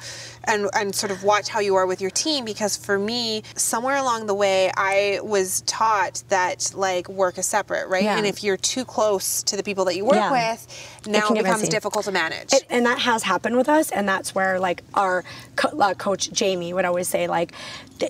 [0.46, 3.96] and, and sort of watch how you are with your team because for me somewhere
[3.96, 8.16] along the way i was taught that like work is separate right Yeah.
[8.16, 10.30] and if you're too close to the people that you work Yeah.
[10.32, 11.70] with now can it becomes messy.
[11.70, 15.24] difficult to manage It, and that has happened with us, and that's where like our
[15.56, 17.52] co- uh, coach Jamie would always say like,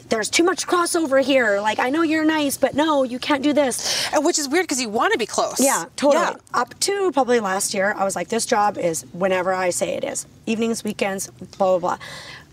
[0.08, 1.60] "There's too much crossover here.
[1.60, 4.64] Like I know you're nice, but no, you can't do this." And which is weird
[4.64, 6.22] because you want to be close Yeah, totally.
[6.24, 6.34] Yeah.
[6.60, 10.04] Up to probably last year, I was like, this job is whenever I say it
[10.04, 10.26] is.
[10.46, 11.26] Evenings, weekends,
[11.58, 11.98] blah, blah, blah.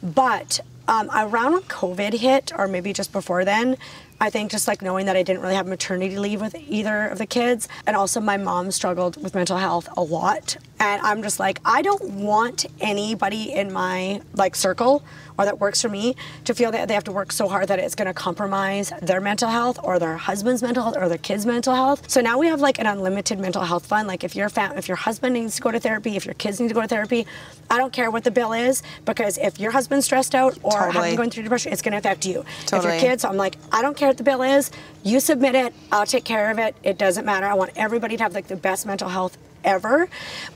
[0.04, 3.78] But um, around when COVID hit, or maybe just before then,
[4.22, 7.18] I think just like knowing that I didn't really have maternity leave with either of
[7.18, 7.68] the kids.
[7.88, 10.58] And also, my mom struggled with mental health a lot.
[10.80, 15.04] And I'm just like, I don't want anybody in my like circle
[15.38, 16.16] or that works for me
[16.46, 19.22] to feel that they have to work so hard that it's going to compromise their
[19.22, 22.10] mental health or their husband's mental health or their kids' mental health.
[22.10, 24.08] So now we have like an unlimited mental health fund.
[24.08, 26.60] Like if your fam- if your husband needs to go to therapy, if your kids
[26.60, 27.26] need to go to therapy,
[27.70, 30.94] I don't care what the bill is because if your husband's stressed out or Totally.
[30.94, 32.44] having going through depression, it's going to affect you.
[32.64, 34.72] If your kids, I'm like, I don't care what the bill is.
[35.04, 35.74] You submit it.
[35.90, 36.76] I'll take care of it.
[36.84, 37.46] It doesn't matter.
[37.46, 40.08] I want everybody to have like the best mental health ever.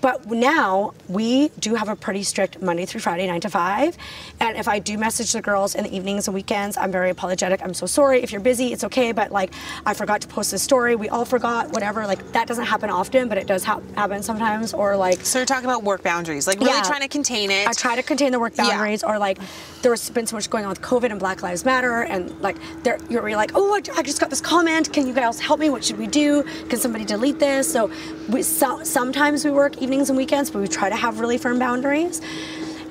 [0.01, 3.97] But now we do have a pretty strict Monday through Friday, nine to five.
[4.39, 7.61] And if I do message the girls in the evenings and weekends, I'm very apologetic.
[7.63, 8.21] I'm so sorry.
[8.21, 9.11] If you're busy, it's okay.
[9.11, 9.51] But like,
[9.85, 10.95] I forgot to post this story.
[10.95, 12.05] We all forgot, whatever.
[12.05, 14.73] Like, that doesn't happen often, but it does hap happen sometimes.
[14.73, 16.81] Or like, So you're talking about work boundaries, like really Yeah.
[16.83, 17.67] trying to contain it.
[17.67, 18.69] I try to contain the work Yeah.
[18.69, 19.37] boundaries, or like
[19.81, 22.97] there's been so much going on with COVID and Black Lives Matter, and like there
[23.09, 24.91] you're like, oh, I, I just got this comment.
[24.93, 25.69] Can you guys help me?
[25.69, 26.43] What should we do?
[26.69, 27.71] Can somebody delete this?
[27.71, 27.89] So
[28.29, 31.59] we so, sometimes we work evenings and weekends, but we try to have really firm
[31.59, 32.21] boundaries.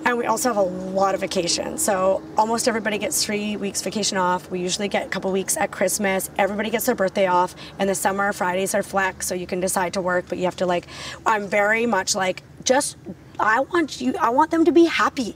[0.04, 0.68] And we also have a
[1.00, 1.78] lot of vacation.
[1.78, 4.50] So almost everybody gets three weeks vacation off.
[4.50, 6.28] We usually get a couple weeks at Christmas.
[6.36, 7.54] Everybody gets their birthday off.
[7.80, 10.56] In the summer, Fridays are flex, so you can decide to work, but you have
[10.56, 10.86] to like.
[11.24, 12.98] I'm very much like just.
[13.40, 14.14] I want you.
[14.20, 15.34] I want them to be happy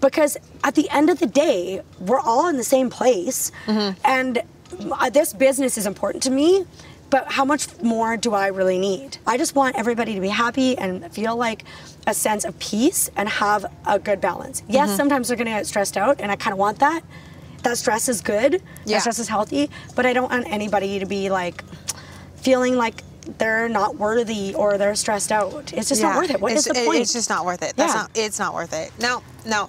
[0.00, 3.52] because at the end of the day, we're all in the same place,
[4.04, 4.42] and
[4.90, 6.66] uh, this business is important to me.
[7.12, 9.18] But how much more do I really need?
[9.26, 11.64] I just want everybody to be happy and feel like
[12.06, 14.62] a sense of peace and have a good balance.
[14.66, 14.96] Yes, mm-hmm.
[14.96, 17.02] sometimes they're gonna get stressed out, and I kind of want that.
[17.64, 18.54] That stress is good.
[18.86, 18.96] Yeah.
[18.96, 21.62] That stress is healthy, but I don't want anybody to be like
[22.36, 23.02] feeling like
[23.36, 25.70] they're not worthy or they're stressed out.
[25.74, 26.40] It's just not worth it.
[26.40, 27.02] What is it's, the point?
[27.02, 27.76] It's just not worth it.
[27.76, 28.00] That's Yeah.
[28.00, 28.10] not.
[28.14, 28.90] It's not worth it.
[28.98, 29.68] No, no.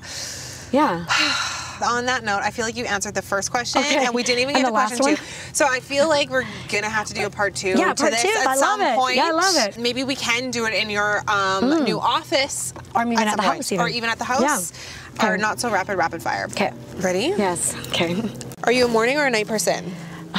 [0.71, 1.05] yeah.
[1.81, 4.05] On that note, I feel like you answered the first question, Okay.
[4.05, 5.15] and we didn't even And get the to question one?
[5.15, 5.23] two.
[5.53, 8.11] So I feel like we're gonna have to do a part two Yeah, to part
[8.11, 8.29] this two.
[8.29, 8.95] at I love some it.
[8.97, 9.15] point.
[9.15, 9.75] Yeah, I love it.
[9.75, 9.77] Mm.
[9.81, 13.41] Maybe we can do it in your um, new office, Or even at at the
[13.43, 13.55] point.
[13.57, 13.85] house even.
[13.85, 14.71] or even at the house,
[15.19, 15.25] Yeah.
[15.27, 15.41] or Okay.
[15.41, 16.45] not so rapid rapid fire.
[16.51, 16.71] Okay.
[16.97, 17.33] Ready?
[17.37, 17.75] Yes.
[17.87, 18.21] Okay.
[18.65, 19.93] Are you a morning or a night person?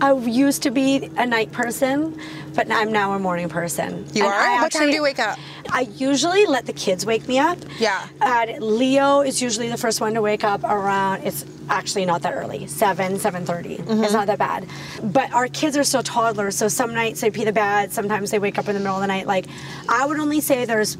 [0.00, 2.18] I used to be a night person,
[2.54, 4.06] but I'm now a morning person.
[4.12, 4.40] You And are?
[4.40, 5.38] I What time do you wake up?
[5.70, 7.58] I usually let the kids wake me up.
[7.78, 8.06] Yeah.
[8.20, 11.22] And Leo is usually the first one to wake up around.
[11.24, 12.66] It's actually not that early.
[12.66, 13.78] Seven, 7.30.
[13.78, 14.04] Mm-hmm.
[14.04, 14.68] It's not that bad.
[15.02, 17.92] But our kids are still toddlers, so some nights they pee the bed.
[17.92, 19.26] Sometimes they wake up in the middle of the night.
[19.26, 19.46] Like
[19.88, 20.96] I would only say there's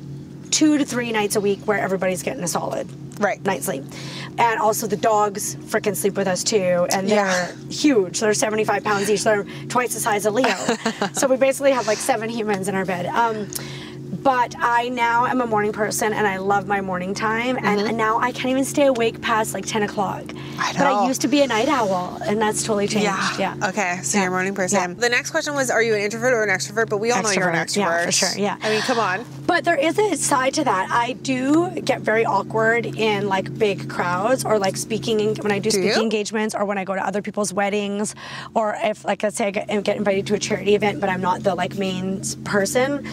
[0.54, 2.88] two to three nights a week where everybody's getting a solid
[3.20, 3.42] Right.
[3.44, 3.82] night sleep.
[4.38, 7.52] And also the dogs freaking sleep with us too, and they're Yeah.
[7.70, 8.20] huge.
[8.20, 9.24] They're 75 pounds each.
[9.24, 10.54] They're twice the size of Leo.
[11.12, 13.06] so we basically have like seven humans in our bed.
[13.06, 13.48] Um,
[14.22, 17.58] but I now am a morning person and I love my morning time.
[17.62, 20.22] And now I can't even stay awake past like 10 o'clock.
[20.22, 20.60] Mm-hmm.
[20.60, 23.04] I But I used to be a night owl, and that's totally changed.
[23.38, 23.56] Yeah.
[23.58, 23.68] yeah.
[23.68, 24.24] Okay, so Yeah.
[24.24, 24.78] you're a morning person.
[24.78, 24.94] Yeah.
[24.96, 26.88] The next question was, are you an introvert or an extrovert?
[26.88, 27.82] But we all know you're an Extrovert.
[27.82, 27.98] extrovert.
[28.00, 28.56] Yeah, for sure, yeah.
[28.62, 29.24] I mean, come on.
[29.46, 30.88] But there is a side to that.
[30.90, 35.70] I do get very awkward in like big crowds or like speaking when I do,
[35.70, 36.02] Do speaking you?
[36.02, 38.14] engagements or when I go to other people's weddings
[38.54, 41.20] or if like let's say I get, get invited to a charity event but I'm
[41.20, 43.06] not the like main person.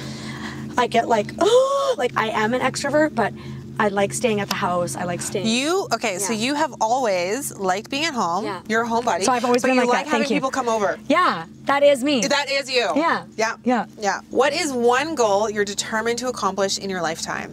[0.78, 3.34] I get like oh like I am an extrovert but
[3.80, 4.96] I like staying at the house.
[4.96, 5.48] I like staying.
[5.48, 6.20] You okay?
[6.20, 8.46] So you have always liked being at home.
[8.46, 8.62] Yeah.
[8.68, 9.24] You're a homebody.
[9.24, 10.06] So I've always been you like like that.
[10.06, 10.36] having Thank you.
[10.36, 11.00] people come over.
[11.08, 12.22] yeah, that is me.
[12.22, 12.92] That is you.
[12.96, 13.26] Yeah.
[13.38, 13.56] Yeah.
[13.64, 13.86] Yeah.
[14.00, 14.22] Yeah.
[14.30, 17.50] What is one goal you're determined to accomplish in your lifetime?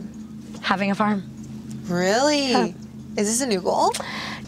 [0.60, 1.22] Having a farm.
[1.84, 2.50] Really?
[2.50, 2.66] Yeah.
[3.16, 3.92] Is this a new goal?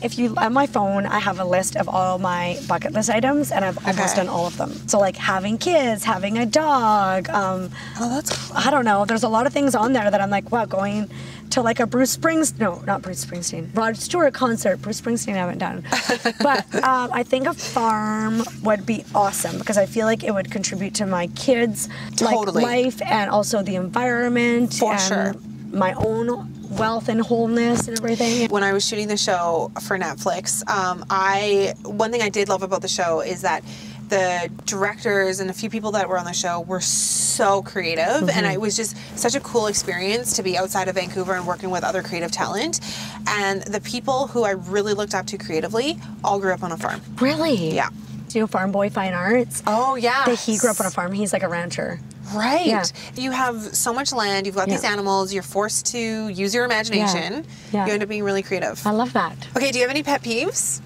[0.02, 3.50] If you on my phone, I have a list of all my bucket list items,
[3.52, 4.16] and I've almost Okay.
[4.16, 4.72] done all of them.
[4.88, 7.28] So like having kids, having a dog.
[7.28, 7.70] Um,
[8.00, 9.04] Oh, that's I don't know.
[9.04, 11.10] There's a lot of things on there that I'm like, wow, going
[11.50, 14.80] to like a Bruce Springsteen, no, not Bruce Springsteen, Rod Stewart concert.
[14.80, 15.84] Bruce Springsteen I haven't done,
[16.40, 20.50] but um, I think a farm would be awesome because I feel like it would
[20.50, 22.62] contribute to my kids' Totally.
[22.62, 25.34] like life and also the environment For and sure.
[25.72, 28.48] my own wealth and wholeness and everything.
[28.50, 32.62] when I was shooting the show for Netflix, um, I one thing I did love
[32.62, 33.64] about the show is that
[34.10, 38.44] the directors and a few people that were on the show were so creative, and
[38.44, 41.84] it was just such a cool experience to be outside of Vancouver and working with
[41.84, 42.80] other creative talent.
[43.28, 46.76] And the people who I really looked up to creatively all grew up on a
[46.76, 47.00] farm.
[47.20, 47.74] Really?
[47.74, 47.88] Yeah.
[48.28, 49.62] Do Farm Boy Fine Arts.
[49.66, 50.34] Oh yeah.
[50.34, 51.12] He grew up on a farm.
[51.12, 52.00] He's like a rancher.
[52.34, 52.66] Right.
[52.66, 52.84] Yeah.
[53.16, 57.44] You have so much land, you've got these animals, you're forced to use your imagination.
[57.72, 57.86] Yeah.
[57.86, 58.86] You end up being really creative.
[58.86, 59.36] I love that.
[59.56, 60.80] Okay, do you have any pet peeves?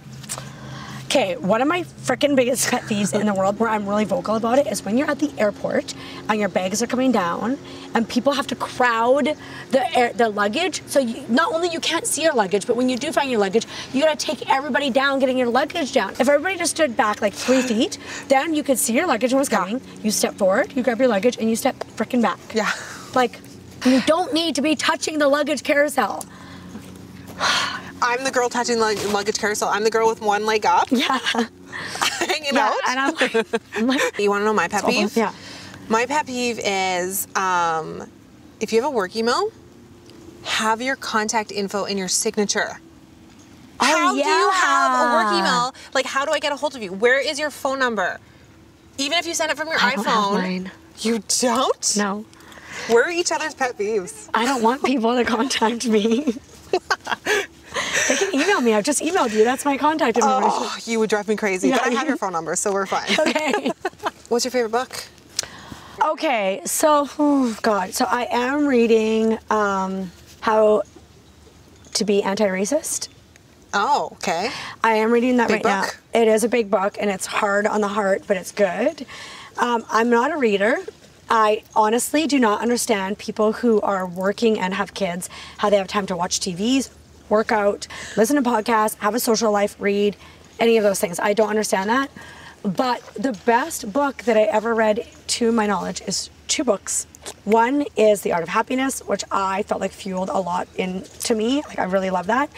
[1.14, 4.34] Okay, one of my freaking biggest pet peeves in the world where I'm really vocal
[4.34, 5.94] about it is when you're at the airport
[6.28, 7.56] and your bags are coming down
[7.94, 9.36] and people have to crowd
[9.70, 10.82] the air, the luggage.
[10.86, 13.38] So you, not only you can't see your luggage, but when you do find your
[13.38, 16.14] luggage, you gotta take everybody down getting your luggage down.
[16.14, 17.96] If everybody just stood back like three feet,
[18.26, 19.80] then you could see your luggage when was coming.
[20.02, 22.40] You step forward, you grab your luggage, and you step freaking back.
[22.52, 22.72] Yeah.
[23.14, 23.38] Like,
[23.86, 26.24] you don't need to be touching the luggage carousel.
[28.02, 29.68] I'm the girl touching the luggage carousel.
[29.68, 31.18] I'm the girl with one leg up, Yeah.
[32.18, 32.76] hanging Yeah, out.
[32.88, 33.34] and I'm like,
[33.74, 35.16] I'm like, You want to know my pet peeve?
[35.16, 35.32] Yeah.
[35.88, 38.08] My pet peeve is um,
[38.60, 39.50] if you have a work email,
[40.44, 42.78] have your contact info in your signature.
[43.80, 45.74] Oh, how do you have a work email?
[45.94, 46.92] Like, how do I get a hold of you?
[46.92, 48.18] Where is your phone number?
[48.98, 50.70] Even if you send it from your I iPhone.
[51.00, 51.96] You don't?
[51.96, 52.24] no.
[52.90, 54.28] We're each other's pet peeves.
[54.34, 56.34] I don't want people to contact me.
[58.08, 58.74] they can email me.
[58.74, 59.44] I've just emailed you.
[59.44, 60.50] That's my contact information.
[60.52, 61.68] Oh, you would drive me crazy.
[61.68, 61.78] Yeah.
[61.78, 63.08] But I have your phone number, so we're fine.
[63.26, 63.72] Okay.
[64.28, 65.04] What's your favorite book?
[66.04, 66.60] okay.
[66.64, 67.94] So, oh God.
[67.94, 70.10] So I am reading um,
[70.40, 70.82] How
[71.94, 73.08] to Be Anti-Racist.
[73.72, 74.50] Oh, okay.
[74.84, 76.00] I am reading that Big right book?
[76.14, 76.20] now.
[76.20, 79.04] It is a big book and it's hard on the heart, but it's good.
[79.58, 80.78] Um, I'm not a reader.
[81.30, 85.88] I honestly do not understand people who are working and have kids, how they have
[85.88, 86.90] time to watch TVs,
[87.28, 90.16] work out, listen to podcasts, have a social life, read,
[90.60, 91.18] any of those things.
[91.18, 92.10] I don't understand that.
[92.62, 97.06] But the best book that I ever read, to my knowledge, is two books.
[97.44, 101.62] One is The Art of Happiness, which I felt like fueled a lot into me.
[101.62, 102.50] Like I really love that.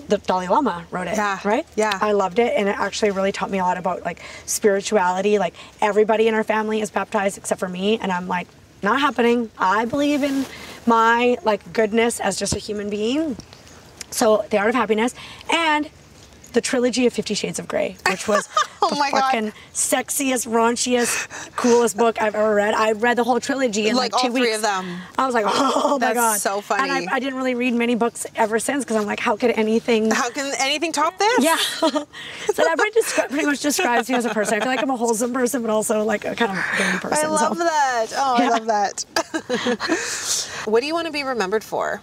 [0.00, 1.66] The, Dalai Lama wrote it, Yeah, right?
[1.76, 1.98] yeah.
[2.00, 5.38] I loved it, and it actually really taught me a lot about like spirituality.
[5.38, 8.48] Like everybody in our family is baptized except for me, and I'm like,
[8.82, 9.50] not happening.
[9.58, 10.44] I believe in
[10.86, 13.36] my like goodness as just a human being.
[14.10, 15.14] So, The Art of Happiness,
[15.50, 15.88] and
[16.52, 18.48] the trilogy of Fifty Shades of Grey, which was
[18.82, 19.20] Oh the my God.
[19.20, 22.74] fucking sexiest, raunchiest, coolest book I've ever read.
[22.74, 24.56] I read the whole trilogy in Like like, two all three weeks.
[24.56, 24.98] of them.
[25.16, 26.90] I was like, oh my That's god, so funny.
[26.90, 29.50] And I, I didn't really read many books ever since because I'm like, how could
[29.52, 30.10] anything?
[30.10, 31.44] How can anything top this?
[31.44, 31.56] Yeah.
[31.56, 34.54] so that pretty, descri- pretty much describes me as a person.
[34.54, 37.26] I feel like I'm a wholesome person, but also like a kind of dirty person.
[37.26, 37.64] I love so.
[37.64, 38.06] that.
[38.16, 39.04] Oh, I love that.
[40.66, 42.02] what do you want to be remembered for?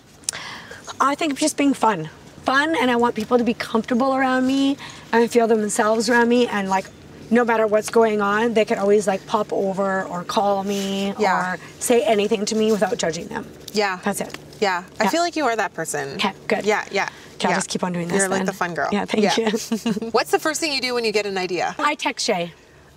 [1.02, 2.10] I think just being fun.
[2.50, 4.76] Fun, and I want people to be comfortable around me
[5.12, 6.86] and feel themselves around me, and like
[7.30, 11.54] no matter what's going on, they can always like pop over or call me Yeah.
[11.54, 13.46] or say anything to me without judging them.
[13.72, 14.00] Yeah.
[14.04, 14.36] That's it.
[14.60, 14.84] Yeah.
[15.00, 16.16] I feel like you are that person.
[16.16, 16.66] Okay, good.
[16.66, 17.08] Yeah, yeah.
[17.36, 17.58] Okay, I'll yeah.
[17.58, 18.46] just keep on doing this You're like then.
[18.48, 18.90] the fun girl.
[18.92, 20.10] Yeah, thank you.
[20.10, 21.76] What's the first thing you do when you get an idea?
[21.78, 22.52] I text Shay.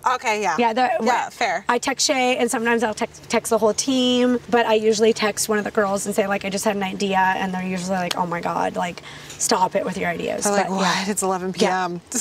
[0.05, 0.55] Okay, yeah.
[0.59, 1.63] Yeah, the, yeah, fair.
[1.69, 5.47] I text Shay, and sometimes I'll text, text the whole team, but I usually text
[5.49, 7.95] one of the girls and say like I just had an idea, and they're usually
[7.95, 10.81] like, "Oh my god, like stop it with your ideas." I'm like, But, what?
[10.81, 11.11] yeah.
[11.11, 12.01] It's 11 p.m.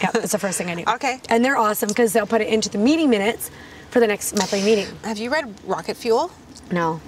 [0.00, 0.84] Yeah, that's the first thing I do.
[0.96, 1.20] Okay.
[1.28, 3.50] And they're awesome because they'll put it into the meeting minutes
[3.90, 4.86] for the next monthly meeting.
[5.04, 6.30] Have you read Rocket Fuel?
[6.72, 7.00] No.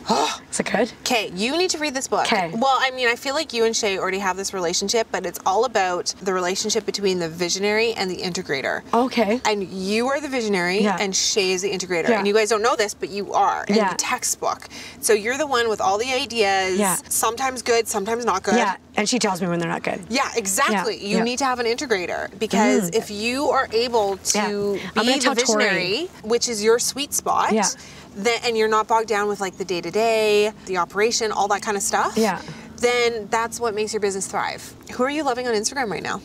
[0.51, 0.93] Is it good?
[1.01, 2.27] Okay, you need to read this book.
[2.27, 2.51] 'Kay.
[2.55, 5.39] Well, I mean, I feel like you and Shay already have this relationship, but it's
[5.47, 8.83] all about the relationship between the visionary and the integrator.
[8.93, 9.41] Okay.
[9.45, 10.97] And you are the visionary, Yeah.
[11.01, 12.09] and Shay is the integrator.
[12.09, 12.19] Yeah.
[12.19, 13.91] And you guys don't know this, but you are in Yeah.
[13.91, 14.69] the textbook.
[15.01, 16.79] So you're the one with all the ideas.
[16.79, 16.97] Yeah.
[17.09, 18.57] Sometimes good, sometimes not good.
[18.57, 18.77] Yeah.
[18.97, 20.05] And she tells me when they're not good.
[20.11, 20.97] Yeah, exactly.
[20.99, 21.23] Yeah, You yeah.
[21.25, 22.95] need to have an integrator because mm.
[22.97, 25.65] if you are able to be the tell Tori.
[25.65, 27.67] visionary, which is your sweet spot, Yeah.
[28.15, 31.49] Then, and you're not bogged down with like the day to day, the operation, all
[31.49, 32.17] that kind of stuff.
[32.17, 32.41] Yeah.
[32.77, 34.75] Then that's what makes your business thrive.
[34.95, 36.21] Who are you loving on Instagram right now?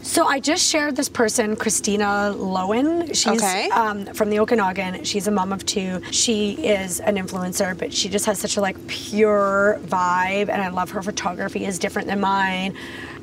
[0.00, 3.08] So I just shared this person, Christina Lowen.
[3.08, 3.68] She's Okay.
[3.70, 5.04] um, from the Okanagan.
[5.04, 6.00] She's a mom of two.
[6.10, 10.68] She is an influencer, but she just has such a like pure vibe, and I
[10.68, 12.74] love her photography is different than mine.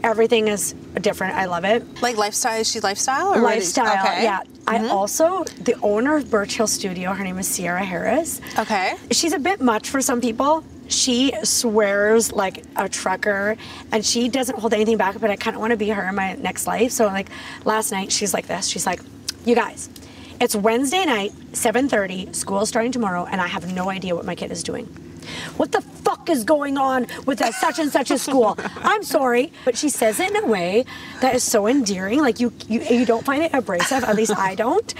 [0.05, 1.33] Everything is different.
[1.35, 1.83] I love it.
[1.99, 2.61] Like lifestyle?
[2.61, 4.23] Is she lifestyle or Lifestyle, Okay.
[4.23, 4.41] yeah.
[4.67, 4.91] I mm-hmm.
[4.91, 7.11] also the owner of Birch Hill Studio.
[7.11, 8.39] Her name is Sierra Harris.
[8.59, 8.95] Okay.
[9.11, 10.63] She's a bit much for some people.
[10.89, 13.57] She swears like a trucker
[13.91, 16.13] and she doesn't hold anything back, but I kind of want to be her in
[16.13, 16.91] my next life.
[16.91, 17.29] So like
[17.63, 18.67] last night she's like this.
[18.67, 19.01] She's like,
[19.43, 19.89] "You guys,
[20.39, 24.51] it's Wednesday night, 7:30, school's starting tomorrow and I have no idea what my kid
[24.51, 25.04] is doing."
[25.57, 28.57] What the fuck is going on with that such and such a school?
[28.77, 30.85] I'm sorry, but she says it in a way
[31.21, 32.21] that is so endearing.
[32.21, 34.03] Like you, you, you don't find it abrasive.
[34.03, 34.93] At least I don't.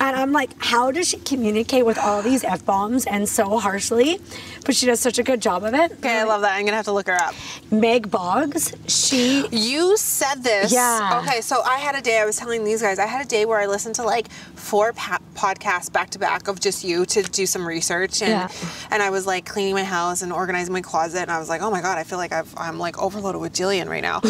[0.00, 4.18] And I'm like, how does she communicate with all these F bombs and so harshly?
[4.64, 5.92] But she does such a good job of it.
[5.92, 6.56] Okay, I love that.
[6.56, 7.34] I'm gonna have to look her up.
[7.70, 10.72] Meg Boggs, she You said this.
[10.72, 11.20] Yeah.
[11.22, 12.18] Okay, so I had a day.
[12.20, 12.98] I was telling these guys.
[12.98, 16.46] I had a day where I listened to like four pa- podcasts back to back
[16.48, 18.48] of just you to do some research, and Yeah.
[18.90, 21.62] and I was like cleaning my house and organizing my closet, and I was like,
[21.62, 24.20] oh my god, I feel like I've, I'm like overloaded with Jillian right now.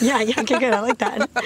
[0.00, 0.72] yeah, yeah, okay, good.
[0.74, 1.28] I like that.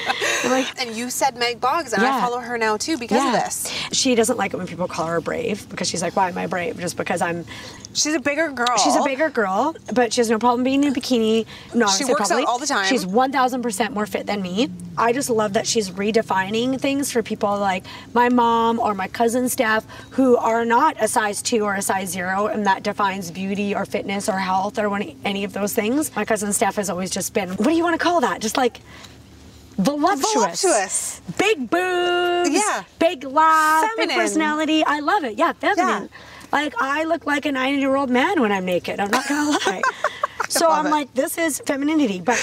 [0.45, 3.52] Like, And you said Meg Boggs, and I follow her now too because of this.
[3.93, 6.47] She doesn't like it when people call her brave because she's like, why am I
[6.47, 6.79] brave?
[6.79, 7.45] Just because I'm
[7.95, 8.77] She's a bigger girl.
[8.79, 11.47] She's a bigger girl, but she has no problem being in a bikini.
[11.75, 12.87] No, She works out all the time.
[12.87, 14.71] She's 1000% more fit than me.
[14.97, 17.85] I just love that she's redefining things for people like
[18.15, 22.11] my mom or my cousin Steph who are not a size 2 or a size
[22.11, 24.95] 0 and that defines beauty or fitness or health or
[25.25, 26.15] any of those things.
[26.17, 28.41] My cousin Steph has always just been, what do you want to call that?
[28.41, 28.81] Just like
[29.79, 30.33] voluptuous.
[30.63, 31.21] Voluptuous.
[31.39, 32.51] Big boobs.
[32.51, 32.85] Yeah.
[32.99, 33.83] Big laugh.
[33.97, 34.17] Big Feminine.
[34.17, 34.85] personality.
[34.85, 35.39] I love it.
[35.39, 36.09] Yeah, feminine.
[36.53, 39.01] Like I look like a 90 year old man when I'm naked.
[39.01, 39.83] I'm not gonna lie.
[40.49, 40.91] so I'm it.
[40.91, 42.37] like, this is femininity, but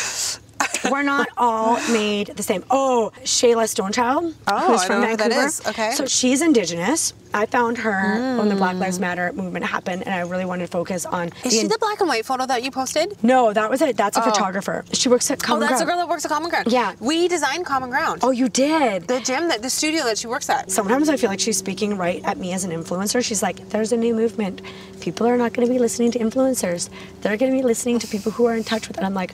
[0.92, 2.64] we're not all made the same.
[2.70, 5.48] Oh, Shayla Stonechild, Oh, who's I from know who that Vancouver.
[5.48, 5.68] is.
[5.68, 5.92] Okay.
[5.92, 7.14] So she's Indigenous.
[7.34, 8.80] I found her when the Black hmm.
[8.80, 11.30] Lives Matter movement happened, and I really wanted to focus on.
[11.44, 13.16] Is she the black and white photo that you posted?
[13.24, 13.98] No, that was it.
[13.98, 14.24] That's a oh.
[14.24, 14.84] photographer.
[14.94, 15.70] She works at Common Ground.
[15.70, 16.00] Oh, that's the Ground.
[16.00, 16.72] girl that works at Common Ground.
[16.72, 16.96] Yeah.
[17.00, 18.22] We designed Common Ground.
[18.24, 19.08] Oh, you did.
[19.08, 20.72] The gym that the studio that she works at.
[20.72, 23.24] Sometimes I feel like she's speaking right at me as an influencer.
[23.24, 24.62] She's like, there's a new movement.
[25.00, 26.90] People are not going to be listening to influencers.
[27.22, 29.00] They're going to be listening to people who are in touch with it.
[29.00, 29.34] And I'm like,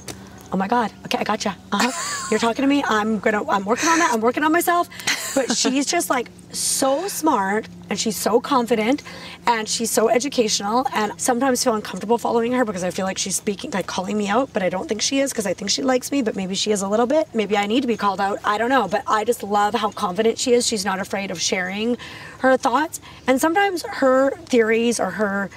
[0.52, 0.92] oh my God.
[1.06, 1.56] Okay, I gotcha.
[1.72, 2.28] Uh-huh.
[2.30, 2.84] You're talking to me.
[2.84, 4.12] I'm to, I'm working on that.
[4.14, 4.90] I'm working on myself.
[5.36, 9.04] But she's just like so smart and she's so confident
[9.46, 10.88] and she's so educational.
[10.94, 14.28] And sometimes feel uncomfortable following her because I feel like she's speaking, like calling me
[14.28, 16.56] out, but I don't think she is because I think she likes me, but maybe
[16.56, 17.28] she is a little bit.
[17.34, 18.40] Maybe I need to be called out.
[18.44, 18.88] I don't know.
[18.88, 20.66] But I just love how confident she is.
[20.66, 21.98] She's not afraid of sharing
[22.40, 23.02] her thoughts.
[23.28, 25.50] And sometimes her theories or her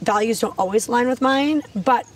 [0.00, 2.06] values don't always align with mine, but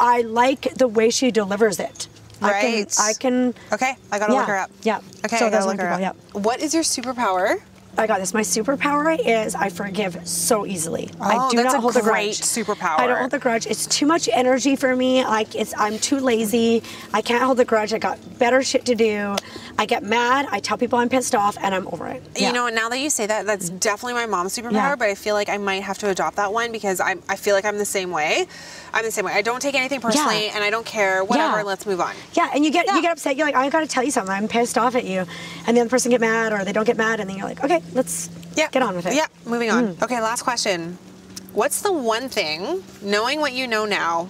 [0.00, 2.08] I like the way she delivers it.
[2.40, 2.86] Right.
[2.98, 4.70] I can, I can Okay, I gotta Yeah, look her up.
[4.82, 5.00] yeah.
[5.24, 6.16] Okay, So I gotta look her people, up.
[6.44, 7.60] What is your superpower?
[7.98, 8.32] I got this.
[8.32, 11.10] My superpower is I forgive so easily.
[11.20, 12.40] I Oh, do that's not a hold a great grudge.
[12.40, 12.98] superpower.
[13.00, 13.66] I don't hold a grudge.
[13.66, 15.24] It's too much energy for me.
[15.24, 16.82] Like it's I'm too lazy.
[17.12, 17.92] I can't hold a grudge.
[17.92, 19.34] I got better shit to do.
[19.80, 20.46] I get mad.
[20.50, 22.22] I tell people I'm pissed off, and I'm over it.
[22.36, 22.48] Yeah.
[22.48, 24.72] You know, and now that you say that, that's definitely my mom's superpower.
[24.72, 24.96] Yeah.
[24.96, 27.22] But I feel like I might have to adopt that one because I'm.
[27.28, 28.46] I feel like I'm the same way.
[28.92, 29.32] I'm the same way.
[29.32, 30.52] I don't take anything personally, Yeah.
[30.54, 31.22] and I don't care.
[31.24, 31.62] Whatever.
[31.62, 32.14] Let's move on.
[32.32, 33.36] Yeah, and you get you get upset.
[33.36, 34.32] You're like, I got to tell you something.
[34.34, 35.24] I'm pissed off at you,
[35.66, 37.62] and the other person get mad, or they don't get mad, and then you're like,
[37.62, 38.68] okay, let's Yeah.
[38.70, 39.14] get on with it.
[39.14, 39.26] Yeah.
[39.44, 39.94] Moving on.
[39.94, 40.02] Mm.
[40.02, 40.20] Okay.
[40.20, 40.98] Last question.
[41.52, 44.28] What's the one thing, knowing what you know now,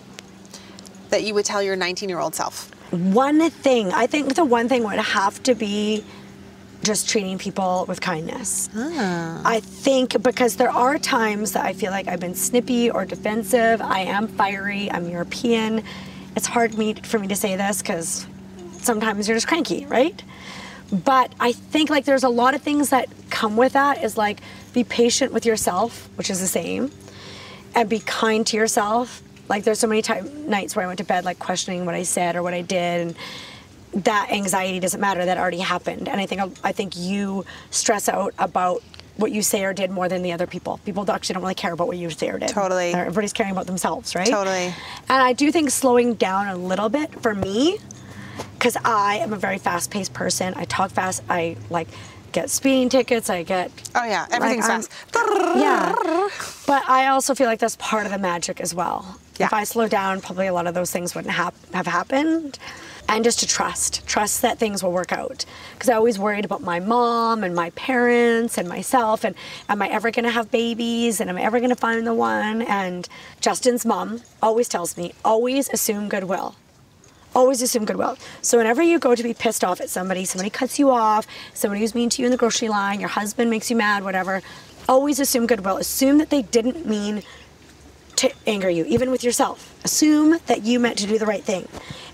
[1.10, 2.70] that you would tell your 19 year old self?
[2.90, 6.04] One thing, I think the one thing would have to be
[6.84, 8.70] just treating people with kindness.
[8.74, 9.42] Ah.
[9.44, 13.82] I think because there are times that I feel like I've been snippy or defensive.
[13.82, 14.90] I am fiery.
[14.90, 15.82] I'm European.
[16.36, 18.26] It's hard me, for me to say this because
[18.78, 20.22] sometimes you're just cranky, right?
[20.92, 24.40] But I think like there's a lot of things that come with that is like
[24.72, 26.90] be patient with yourself, which is the same,
[27.74, 29.22] and be kind to yourself.
[29.48, 32.04] Like there's so many time, nights where I went to bed like questioning what I
[32.04, 33.16] said or what I did,
[33.94, 35.24] and that anxiety doesn't matter.
[35.24, 38.82] That already happened, and I think I think you stress out about
[39.18, 40.78] what you say or did more than the other people.
[40.84, 42.48] People actually don't really care about what you say or did.
[42.50, 42.94] Totally.
[42.94, 44.28] Everybody's caring about themselves, right?
[44.28, 44.66] Totally.
[45.08, 47.78] And I do think slowing down a little bit for me,
[48.54, 50.54] because I am a very fast-paced person.
[50.56, 51.22] I talk fast.
[51.28, 51.88] I like
[52.32, 53.30] get speeding tickets.
[53.30, 55.56] I get Oh yeah, everything's I'm- fast.
[55.56, 56.28] yeah.
[56.66, 59.18] But I also feel like that's part of the magic as well.
[59.40, 62.58] If I slow down, probably a lot of those things wouldn't hap- have happened.
[63.10, 65.46] And just to trust, trust that things will work out.
[65.72, 69.24] Because I always worried about my mom and my parents and myself.
[69.24, 69.34] And
[69.70, 71.18] am I ever going to have babies?
[71.18, 72.60] And am I ever going to find the one?
[72.62, 73.08] And
[73.40, 76.56] Justin's mom always tells me, always assume goodwill
[77.34, 78.16] always assume goodwill.
[78.42, 81.80] So whenever you go to be pissed off at somebody, somebody cuts you off, somebody
[81.80, 84.42] who's mean to you in the grocery line, your husband makes you mad, whatever,
[84.88, 85.76] always assume goodwill.
[85.76, 87.22] Assume that they didn't mean
[88.16, 89.74] to anger you, even with yourself.
[89.84, 91.68] Assume that you meant to do the right thing.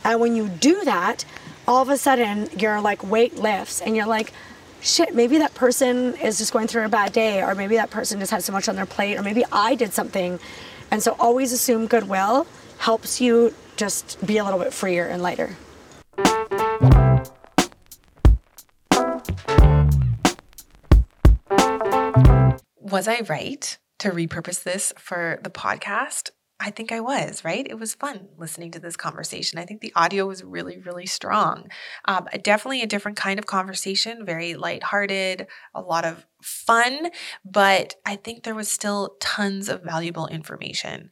[0.04, 1.24] And when you do that,
[1.66, 4.32] all of a sudden your like weight lifts and you're like,
[4.82, 8.20] shit, maybe that person is just going through a bad day, or maybe that person
[8.20, 10.38] just has so much on their plate, or maybe I did something.
[10.90, 12.46] And so always assume goodwill
[12.76, 15.57] helps you just be a little bit freer and lighter.
[22.81, 26.31] Was I right to repurpose this for the podcast?
[26.61, 27.66] I think I was, right?
[27.68, 29.59] It was fun listening to this conversation.
[29.59, 31.68] I think the audio was really, really strong.
[32.05, 37.11] Um, definitely a different kind of conversation, very lighthearted, a lot of fun,
[37.45, 41.11] but I think there was still tons of valuable information.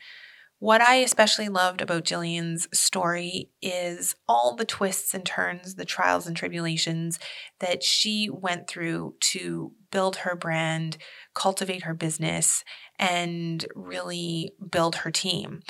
[0.62, 6.28] What I especially loved about Jillian's story is all the twists and turns, the trials
[6.28, 7.18] and tribulations
[7.58, 10.98] that she went through to build her brand,
[11.34, 12.62] cultivate her business,
[12.96, 15.62] and really build her team.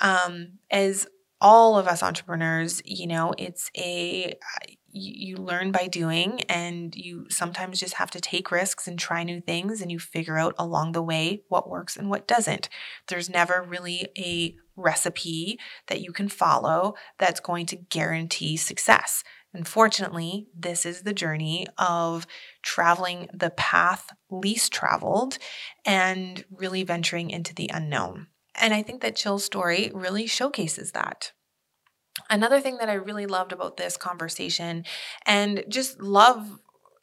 [0.00, 1.06] Um, as
[1.38, 4.36] all of us entrepreneurs, you know, it's a
[4.92, 9.40] you, learn by doing and you sometimes just have to take risks and try new
[9.40, 12.68] things and you figure out along the way what works and what doesn't.
[13.08, 19.22] There's never really a recipe that you can follow that's going to guarantee success.
[19.52, 22.26] Unfortunately, this is the journey of
[22.62, 25.38] traveling the path least traveled
[25.84, 28.28] and really venturing into the unknown.
[28.54, 31.32] And I think that Jill's story really showcases that.
[32.28, 34.84] Another thing that I really loved about this conversation
[35.26, 36.58] and just love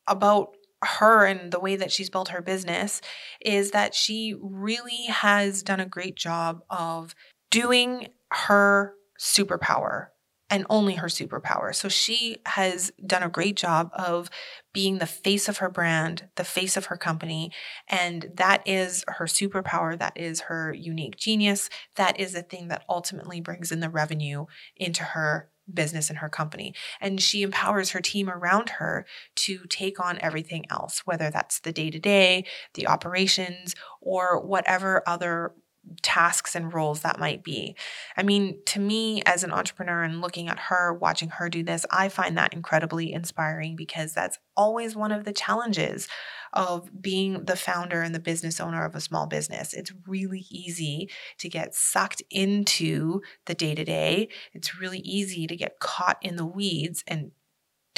[0.07, 0.49] about
[0.83, 3.01] her and the way that she's built her business
[3.41, 7.15] is that she really has done a great job of
[7.49, 10.07] doing her superpower
[10.49, 11.75] and only her superpower.
[11.75, 14.29] So she has done a great job of
[14.73, 17.51] being the face of her brand, the face of her company.
[17.87, 19.97] And that is her superpower.
[19.97, 21.69] That is her unique genius.
[21.95, 24.45] That is the thing that ultimately brings in the revenue
[24.75, 26.73] into her business and her company.
[27.01, 31.73] And she empowers her team around her to take on everything else, whether that's the
[31.73, 35.53] day to day, the operations, or whatever other
[36.01, 37.75] tasks and roles that might be.
[38.15, 41.85] I mean, to me, as an entrepreneur and looking at her, watching her do this,
[41.91, 46.07] I find that incredibly inspiring because that's always one of the challenges
[46.53, 49.73] of being the founder and the business owner of a small business.
[49.73, 51.09] It's really easy
[51.39, 54.29] to get sucked into the day to day.
[54.53, 57.31] It's really easy to get caught in the weeds and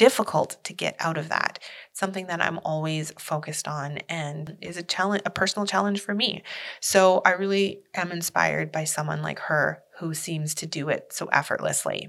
[0.00, 1.58] difficult to get out of that.
[1.92, 6.42] Something that I'm always focused on and is a challenge, a personal challenge for me.
[6.80, 11.26] So I really am inspired by someone like her who seems to do it so
[11.26, 12.08] effortlessly.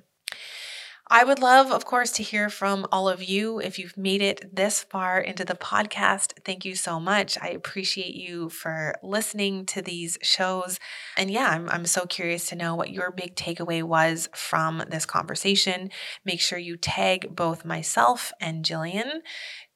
[1.14, 3.60] I would love, of course, to hear from all of you.
[3.60, 7.38] If you've made it this far into the podcast, thank you so much.
[7.42, 10.80] I appreciate you for listening to these shows.
[11.18, 15.06] And yeah, I'm, I'm so curious to know what your big takeaway was from this
[15.06, 15.90] conversation.
[16.24, 19.20] Make sure you tag both myself and Jillian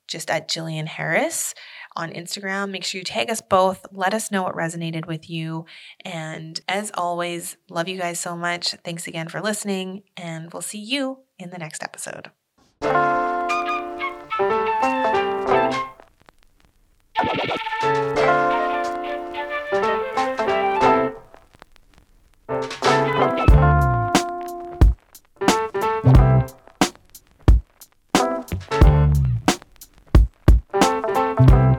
[0.07, 1.53] just at Jillian Harris
[1.97, 2.71] on Instagram.
[2.71, 3.85] Make sure you tag us both.
[3.91, 5.65] Let us know what resonated with you.
[6.05, 8.71] And as always, love you guys so much.
[8.85, 12.31] Thanks again for listening, and we'll see you in the next episode.